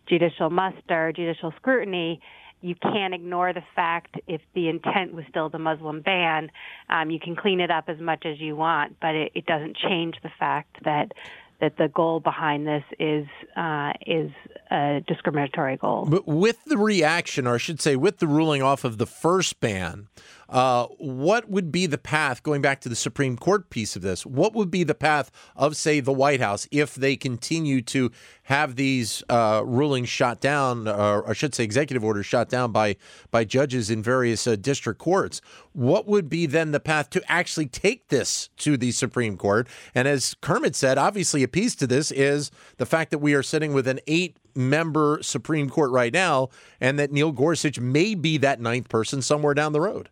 judicial 0.08 0.50
muster, 0.50 1.12
judicial 1.16 1.54
scrutiny 1.58 2.20
you 2.62 2.76
can't 2.76 3.14
ignore 3.14 3.54
the 3.54 3.64
fact 3.76 4.16
if 4.28 4.42
the 4.54 4.68
intent 4.68 5.14
was 5.14 5.26
still 5.30 5.50
the 5.50 5.60
Muslim 5.60 6.02
ban. 6.02 6.52
Um, 6.90 7.10
you 7.10 7.20
can 7.20 7.36
clean 7.36 7.60
it 7.60 7.72
up 7.72 7.86
as 7.88 8.00
much 8.00 8.26
as 8.26 8.40
you 8.40 8.56
want, 8.56 8.98
but 9.02 9.16
it, 9.16 9.32
it 9.36 9.46
doesn't 9.46 9.78
change 9.78 10.16
the 10.24 10.32
fact 10.40 10.84
that 10.84 11.14
that 11.62 11.76
the 11.78 11.90
goal 11.90 12.22
behind 12.22 12.66
this 12.66 12.84
is 13.00 13.28
uh, 13.56 13.92
is 14.06 14.32
a 14.72 15.02
discriminatory 15.08 15.78
goal. 15.78 16.06
But 16.06 16.26
with 16.28 16.64
the 16.66 16.78
reaction, 16.78 17.48
or 17.48 17.56
I 17.56 17.58
should 17.58 17.82
say, 17.82 17.96
with 17.96 18.20
the 18.20 18.28
ruling 18.28 18.62
off 18.62 18.84
of 18.84 18.98
the 18.98 19.06
first 19.06 19.60
ban, 19.60 20.08
uh, 20.50 20.88
what 20.98 21.50
would 21.50 21.72
be 21.72 21.86
the 21.86 21.98
path, 21.98 22.42
going 22.42 22.62
back 22.62 22.82
to 22.82 22.90
the 22.90 22.96
Supreme 22.96 23.38
Court 23.38 23.70
piece 23.70 23.96
of 23.96 24.02
this, 24.02 24.26
what 24.26 24.54
would 24.54 24.72
be 24.72 24.84
the 24.84 24.96
path 24.96 25.32
of, 25.56 25.76
say, 25.76 26.00
the 26.00 26.12
White 26.12 26.42
House 26.42 26.68
if 26.72 26.96
they 26.96 27.16
continue 27.16 27.82
to 27.84 28.12
have 28.44 28.76
these 28.76 29.24
uh, 29.30 29.62
rulings 29.64 30.10
shot 30.10 30.42
down, 30.42 30.88
or 30.88 31.30
I 31.30 31.34
should 31.34 31.54
say, 31.54 31.64
executive 31.64 32.04
orders 32.04 32.26
shot 32.26 32.50
down 32.50 32.72
by, 32.72 32.96
by 33.30 33.44
judges 33.44 33.92
in 33.92 34.02
various 34.02 34.48
uh, 34.48 34.56
district 34.56 35.00
courts? 35.00 35.40
What 35.74 36.08
would 36.08 36.30
be 36.30 36.48
then 36.48 36.72
the 36.72 36.80
path 36.80 37.12
to 37.12 37.32
actually 37.32 37.68
take 37.68 38.08
this 38.08 38.50
to 38.58 38.76
the 38.76 38.92
Supreme 38.92 39.38
Court? 39.38 39.68
And 39.94 40.08
as 40.08 40.36
Kermit 40.42 40.76
said, 40.76 40.98
obviously, 40.98 41.44
a 41.44 41.48
piece 41.48 41.76
to 41.76 41.86
this 41.86 42.12
is 42.12 42.50
the 42.78 42.88
fact 42.88 43.12
that 43.12 43.20
we 43.20 43.36
are 43.36 43.44
sitting 43.44 43.72
with 43.74 43.88
an 43.88 44.00
eight 44.08 44.38
member 44.56 45.20
Supreme 45.22 45.70
Court 45.70 45.92
right 45.92 46.12
now, 46.12 46.50
and 46.82 46.98
that 46.98 47.12
Neil 47.12 47.32
Gorsuch 47.32 47.80
may 47.80 48.16
be 48.16 48.38
that 48.40 48.60
ninth 48.60 48.90
person 48.90 49.22
somewhere 49.22 49.54
down 49.54 49.74
the 49.74 49.82
road. 49.82 50.10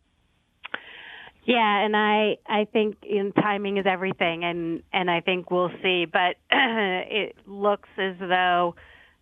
Yeah, 1.47 1.85
and 1.85 1.95
I 1.95 2.37
I 2.45 2.65
think 2.65 2.97
in 3.03 3.31
timing 3.31 3.77
is 3.77 3.85
everything, 3.87 4.43
and 4.43 4.83
and 4.91 5.09
I 5.09 5.21
think 5.21 5.49
we'll 5.49 5.71
see. 5.81 6.05
But 6.05 6.35
it 6.51 7.37
looks 7.47 7.87
as 7.97 8.15
though 8.19 8.75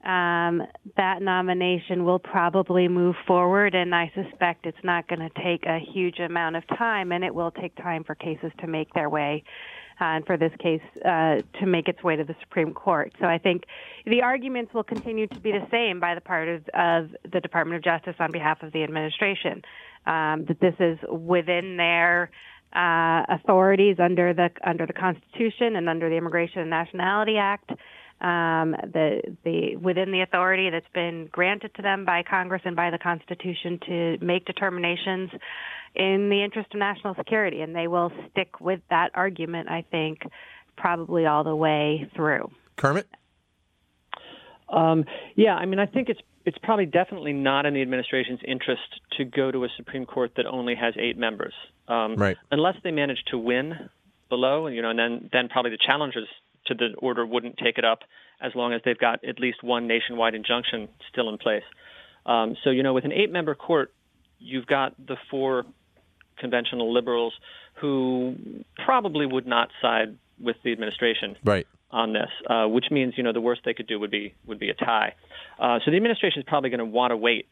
um, 0.03 0.63
that 0.97 1.21
nomination 1.21 2.03
will 2.03 2.17
probably 2.17 2.87
move 2.87 3.15
forward, 3.27 3.75
and 3.75 3.93
I 3.93 4.11
suspect 4.15 4.65
it's 4.65 4.83
not 4.83 5.07
going 5.07 5.19
to 5.19 5.29
take 5.43 5.67
a 5.67 5.77
huge 5.77 6.17
amount 6.17 6.55
of 6.55 6.63
time, 6.67 7.11
and 7.11 7.23
it 7.23 7.35
will 7.35 7.51
take 7.51 7.75
time 7.75 8.03
for 8.03 8.15
cases 8.15 8.51
to 8.59 8.65
make 8.67 8.91
their 8.95 9.09
way. 9.09 9.43
Uh, 10.01 10.19
and 10.19 10.25
for 10.25 10.35
this 10.35 10.51
case 10.59 10.81
uh, 11.05 11.37
to 11.57 11.65
make 11.65 11.87
its 11.87 12.03
way 12.03 12.17
to 12.17 12.25
the 12.25 12.35
Supreme 12.41 12.73
Court. 12.73 13.13
So 13.17 13.27
I 13.27 13.37
think 13.37 13.63
the 14.05 14.23
arguments 14.23 14.73
will 14.73 14.83
continue 14.83 15.25
to 15.27 15.39
be 15.39 15.53
the 15.53 15.65
same 15.71 16.01
by 16.01 16.15
the 16.15 16.19
part 16.19 16.49
of, 16.49 16.67
of 16.73 17.15
the 17.31 17.39
Department 17.39 17.77
of 17.77 17.83
Justice 17.85 18.15
on 18.19 18.33
behalf 18.33 18.61
of 18.61 18.73
the 18.73 18.83
administration 18.83 19.61
um, 20.05 20.45
that 20.45 20.59
this 20.59 20.75
is 20.79 20.97
within 21.09 21.77
their 21.77 22.31
uh, 22.75 23.23
authorities 23.29 23.97
under 23.99 24.33
the 24.33 24.49
under 24.65 24.85
the 24.85 24.93
Constitution 24.93 25.75
and 25.75 25.87
under 25.87 26.09
the 26.09 26.15
Immigration 26.15 26.61
and 26.61 26.69
Nationality 26.69 27.37
Act. 27.37 27.71
Um, 28.21 28.71
the 28.71 29.21
the 29.43 29.75
within 29.75 30.11
the 30.11 30.21
authority 30.21 30.69
that's 30.69 30.85
been 30.93 31.27
granted 31.31 31.73
to 31.75 31.81
them 31.81 32.05
by 32.05 32.23
Congress 32.23 32.61
and 32.65 32.75
by 32.75 32.89
the 32.89 32.97
Constitution 32.97 33.79
to 33.87 34.17
make 34.21 34.45
determinations 34.45 35.31
in 35.95 36.29
the 36.29 36.43
interest 36.43 36.73
of 36.73 36.79
national 36.79 37.15
security, 37.15 37.61
and 37.61 37.75
they 37.75 37.87
will 37.87 38.11
stick 38.31 38.59
with 38.59 38.81
that 38.89 39.11
argument. 39.15 39.69
I 39.69 39.83
think 39.89 40.23
probably 40.77 41.25
all 41.25 41.43
the 41.43 41.55
way 41.55 42.09
through. 42.15 42.51
Kermit. 42.75 43.07
Um, 44.69 45.05
yeah, 45.35 45.55
I 45.55 45.65
mean, 45.65 45.79
I 45.79 45.85
think 45.85 46.09
it's 46.09 46.19
it's 46.45 46.57
probably 46.59 46.85
definitely 46.85 47.33
not 47.33 47.65
in 47.65 47.73
the 47.73 47.81
administration's 47.81 48.39
interest 48.47 48.83
to 49.17 49.25
go 49.25 49.51
to 49.51 49.63
a 49.63 49.67
Supreme 49.75 50.05
Court 50.05 50.31
that 50.37 50.45
only 50.45 50.75
has 50.75 50.93
eight 50.97 51.17
members, 51.17 51.53
um, 51.87 52.15
right? 52.15 52.37
Unless 52.51 52.75
they 52.83 52.91
manage 52.91 53.23
to 53.31 53.37
win 53.37 53.89
below, 54.29 54.67
you 54.67 54.81
know, 54.81 54.91
and 54.91 54.99
then 54.99 55.29
then 55.33 55.49
probably 55.49 55.71
the 55.71 55.79
challengers 55.83 56.27
to 56.67 56.75
the 56.75 56.93
order 56.99 57.25
wouldn't 57.25 57.57
take 57.57 57.77
it 57.77 57.85
up 57.85 57.99
as 58.41 58.53
long 58.53 58.73
as 58.73 58.81
they've 58.85 58.97
got 58.97 59.23
at 59.23 59.39
least 59.39 59.63
one 59.63 59.87
nationwide 59.87 60.35
injunction 60.35 60.87
still 61.11 61.29
in 61.29 61.37
place. 61.37 61.63
Um, 62.25 62.55
so, 62.63 62.69
you 62.69 62.83
know, 62.83 62.93
with 62.93 63.05
an 63.05 63.11
eight-member 63.11 63.55
court, 63.55 63.93
you've 64.39 64.65
got 64.65 64.95
the 64.97 65.15
four 65.29 65.63
conventional 66.37 66.91
liberals 66.91 67.33
who 67.75 68.35
probably 68.83 69.25
would 69.25 69.47
not 69.47 69.69
side 69.81 70.17
with 70.39 70.57
the 70.63 70.71
administration. 70.71 71.37
Right 71.43 71.67
on 71.95 72.11
this, 72.11 72.29
uh, 72.49 72.65
which 72.67 72.87
means 72.91 73.13
you 73.15 73.23
know 73.23 73.31
the 73.31 73.41
worst 73.41 73.61
they 73.63 73.73
could 73.73 73.87
do 73.87 73.99
would 73.99 74.11
be 74.11 74.35
would 74.45 74.59
be 74.59 74.69
a 74.69 74.73
tie. 74.73 75.15
Uh, 75.57 75.79
so 75.83 75.91
the 75.91 75.97
administration 75.97 76.41
is 76.41 76.45
probably 76.47 76.69
going 76.69 76.79
to 76.79 76.85
want 76.85 77.11
to 77.11 77.17
wait 77.17 77.47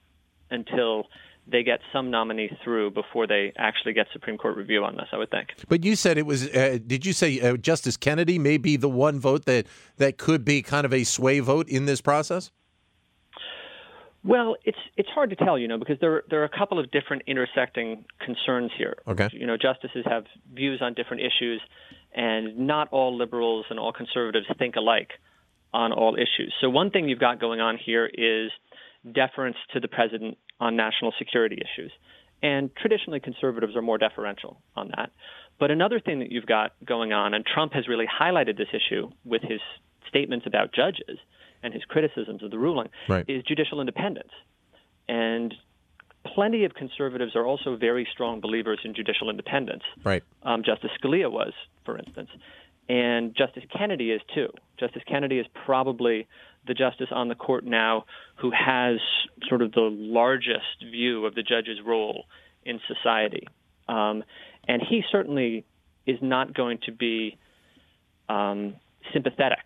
until 0.52 1.08
they 1.48 1.64
get 1.64 1.80
some 1.94 2.12
nominee 2.12 2.52
through 2.64 2.92
before 2.92 3.26
they 3.26 3.54
actually 3.58 3.94
get 3.94 4.08
Supreme 4.12 4.38
Court 4.38 4.58
review 4.58 4.84
on 4.84 4.98
this. 4.98 5.08
I 5.14 5.18
would 5.18 5.32
think. 5.32 5.54
But 5.70 5.86
you 5.86 5.96
said 5.96 6.18
it 6.18 6.26
was. 6.26 6.50
Uh, 6.50 6.78
did 6.86 7.06
you 7.06 7.14
say 7.14 7.40
uh, 7.40 7.56
Justice 7.56 7.96
Kennedy 7.96 8.38
may 8.38 8.58
be 8.58 8.76
the 8.76 8.90
one 8.90 9.18
vote 9.20 9.46
that 9.46 9.66
that 9.98 10.18
could 10.18 10.44
be 10.44 10.62
kind 10.62 10.86
of 10.86 10.94
a 10.94 11.06
sway 11.06 11.40
vote 11.40 11.70
in 11.70 11.86
this 11.86 12.02
process? 12.02 12.52
Well, 14.26 14.56
it's 14.66 14.78
it's 14.98 15.10
hard 15.10 15.30
to 15.32 15.36
tell, 15.38 15.58
you 15.58 15.68
know, 15.70 15.78
because 15.78 16.00
there 16.00 16.24
there 16.30 16.42
are 16.42 16.46
a 16.46 16.58
couple 16.58 16.80
of 16.80 16.92
different 16.92 17.24
intersecting 17.28 18.06
concerns 18.20 18.72
here. 18.78 18.96
Okay. 19.08 19.30
You 19.32 19.48
know, 19.48 19.58
justices 19.58 20.06
have 20.06 20.26
views 20.54 20.82
on 20.82 20.94
different 20.94 21.24
issues, 21.24 21.62
and 22.14 22.58
not 22.58 22.90
all 22.92 23.18
liberals 23.18 23.66
and 23.70 23.80
all 23.80 23.92
conservatives 23.92 24.46
think 24.58 24.76
alike 24.76 25.12
on 25.74 25.92
all 25.92 26.16
issues. 26.16 26.54
So 26.62 26.70
one 26.70 26.92
thing 26.92 27.10
you've 27.10 27.20
got 27.20 27.40
going 27.40 27.60
on 27.60 27.78
here 27.84 28.06
is 28.06 28.52
deference 29.12 29.58
to 29.74 29.80
the 29.80 29.88
president 29.88 30.38
on 30.60 30.76
national 30.76 31.14
security 31.18 31.58
issues. 31.58 31.92
And 32.42 32.76
traditionally 32.76 33.20
conservatives 33.20 33.76
are 33.76 33.82
more 33.82 33.98
deferential 33.98 34.62
on 34.76 34.92
that. 34.96 35.12
But 35.60 35.72
another 35.72 36.00
thing 36.00 36.20
that 36.20 36.32
you've 36.32 36.46
got 36.46 36.74
going 36.86 37.14
on, 37.14 37.34
and 37.34 37.46
Trump 37.46 37.74
has 37.74 37.88
really 37.88 38.06
highlighted 38.06 38.58
this 38.58 38.68
issue 38.74 39.10
with 39.24 39.42
his 39.42 39.62
statements 40.10 40.46
about 40.46 40.74
judges 40.74 41.18
and 41.64 41.74
his 41.74 41.84
criticisms 41.86 42.44
of 42.44 42.52
the 42.52 42.58
ruling, 42.58 42.90
right. 43.08 43.26
is 43.28 43.44
judicial 43.44 43.80
independence. 43.80 44.32
And 45.08 45.54
plenty 46.36 46.66
of 46.66 46.74
conservatives 46.74 47.36
are 47.36 47.46
also 47.46 47.78
very 47.78 48.08
strong 48.12 48.42
believers 48.42 48.80
in 48.84 48.94
judicial 48.94 49.30
independence. 49.30 49.84
Right. 50.04 50.24
Um, 50.44 50.64
Justice 50.64 50.92
Scalia 51.02 51.32
was, 51.32 51.54
for 51.86 51.98
instance, 51.98 52.30
and 52.90 53.36
Justice 53.36 53.64
Kennedy 53.76 54.12
is 54.12 54.22
too. 54.34 54.48
Justice 54.80 55.04
Kennedy 55.08 55.40
is 55.40 55.46
probably 55.66 56.28
the 56.68 56.74
justice 56.74 57.08
on 57.12 57.28
the 57.28 57.36
court 57.36 57.66
now 57.66 58.06
who 58.36 58.52
has 58.52 59.00
sort 59.48 59.62
of 59.62 59.72
the 59.72 59.90
largest 59.92 60.84
view 60.92 61.26
of 61.26 61.36
the 61.36 61.44
judge's 61.44 61.80
role 61.86 62.26
in 62.66 62.80
society, 62.88 63.48
um, 63.88 64.24
and 64.68 64.82
he 64.82 65.04
certainly 65.12 65.66
is 66.06 66.18
not 66.22 66.54
going 66.54 66.80
to 66.86 66.92
be 66.92 67.38
um, 68.30 68.76
sympathetic 69.14 69.66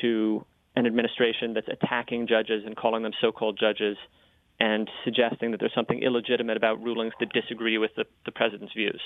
to 0.00 0.44
an 0.76 0.86
administration 0.86 1.54
that's 1.54 1.68
attacking 1.68 2.26
judges 2.26 2.62
and 2.64 2.76
calling 2.76 3.02
them 3.02 3.12
so-called 3.20 3.58
judges 3.58 3.96
and 4.60 4.88
suggesting 5.04 5.50
that 5.52 5.60
there's 5.60 5.74
something 5.74 6.02
illegitimate 6.02 6.56
about 6.56 6.82
rulings 6.82 7.12
that 7.20 7.32
disagree 7.32 7.78
with 7.78 7.90
the, 7.96 8.04
the 8.24 8.32
president's 8.32 8.72
views. 8.74 9.00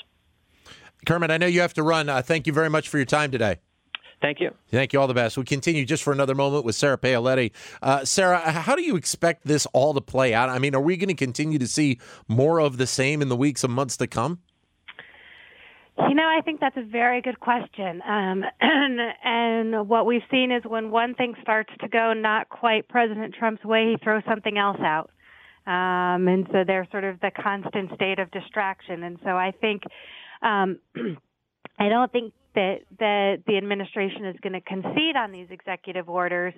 Kermit, 1.07 1.31
I 1.31 1.39
know 1.39 1.47
you 1.47 1.61
have 1.61 1.75
to 1.75 1.83
run. 1.83 2.09
Uh, 2.09 2.23
thank 2.23 2.47
you 2.47 2.53
very 2.53 2.71
much 2.71 2.89
for 2.89 2.99
your 2.99 3.07
time 3.07 3.31
today. 3.31 3.57
Thank 4.21 4.39
you. 4.41 4.53
Thank 4.71 4.93
you. 4.93 5.01
All 5.01 5.09
the 5.09 5.15
best. 5.15 5.37
We 5.37 5.45
continue 5.45 5.85
just 5.85 6.05
for 6.05 6.13
another 6.13 6.37
moment 6.37 6.65
with 6.65 6.77
Sarah 6.77 6.97
Paoletti. 6.97 7.51
Uh, 7.83 8.05
Sarah, 8.05 8.39
how 8.39 8.77
do 8.77 8.83
you 8.83 8.95
expect 8.95 9.45
this 9.45 9.67
all 9.73 9.95
to 9.95 10.01
play 10.01 10.33
out? 10.33 10.49
I 10.49 10.61
mean, 10.61 10.77
are 10.77 10.81
we 10.81 10.97
going 10.97 11.09
to 11.09 11.15
continue 11.15 11.59
to 11.59 11.67
see 11.67 11.99
more 12.29 12.61
of 12.61 12.77
the 12.77 12.87
same 12.87 13.21
in 13.21 13.29
the 13.29 13.37
weeks 13.37 13.65
and 13.65 13.73
months 13.73 13.97
to 13.97 14.07
come? 14.07 14.39
You 15.99 16.15
know, 16.15 16.25
I 16.25 16.41
think 16.43 16.61
that's 16.61 16.77
a 16.77 16.85
very 16.85 17.21
good 17.21 17.41
question. 17.41 18.01
Um, 18.07 18.45
and, 18.61 19.01
and 19.25 19.89
what 19.89 20.07
we've 20.07 20.23
seen 20.31 20.53
is 20.53 20.63
when 20.65 20.93
one 20.93 21.15
thing 21.15 21.35
starts 21.43 21.71
to 21.81 21.89
go 21.89 22.13
not 22.13 22.49
quite 22.49 22.89
President 22.89 23.35
Trump's 23.35 23.65
way, 23.65 23.91
he 23.91 24.05
throws 24.05 24.23
something 24.29 24.57
else 24.57 24.81
out. 24.81 25.11
Um, 25.67 26.27
and 26.29 26.47
so 26.53 26.65
they're 26.67 26.89
sort 26.91 27.05
of 27.05 27.21
the 27.21 27.31
constant 27.31 27.93
state 27.95 28.19
of 28.19 28.31
distraction. 28.31 29.03
And 29.03 29.19
so 29.25 29.31
I 29.31 29.53
think, 29.61 29.83
um, 30.43 30.79
I 31.79 31.89
don't 31.89 32.13
think 32.13 32.33
that 32.55 32.81
that 32.99 33.43
the 33.47 33.57
administration 33.57 34.27
is 34.27 34.37
going 34.43 34.53
to 34.53 34.61
concede 34.61 35.17
on 35.17 35.33
these 35.33 35.49
executive 35.51 36.09
orders. 36.09 36.55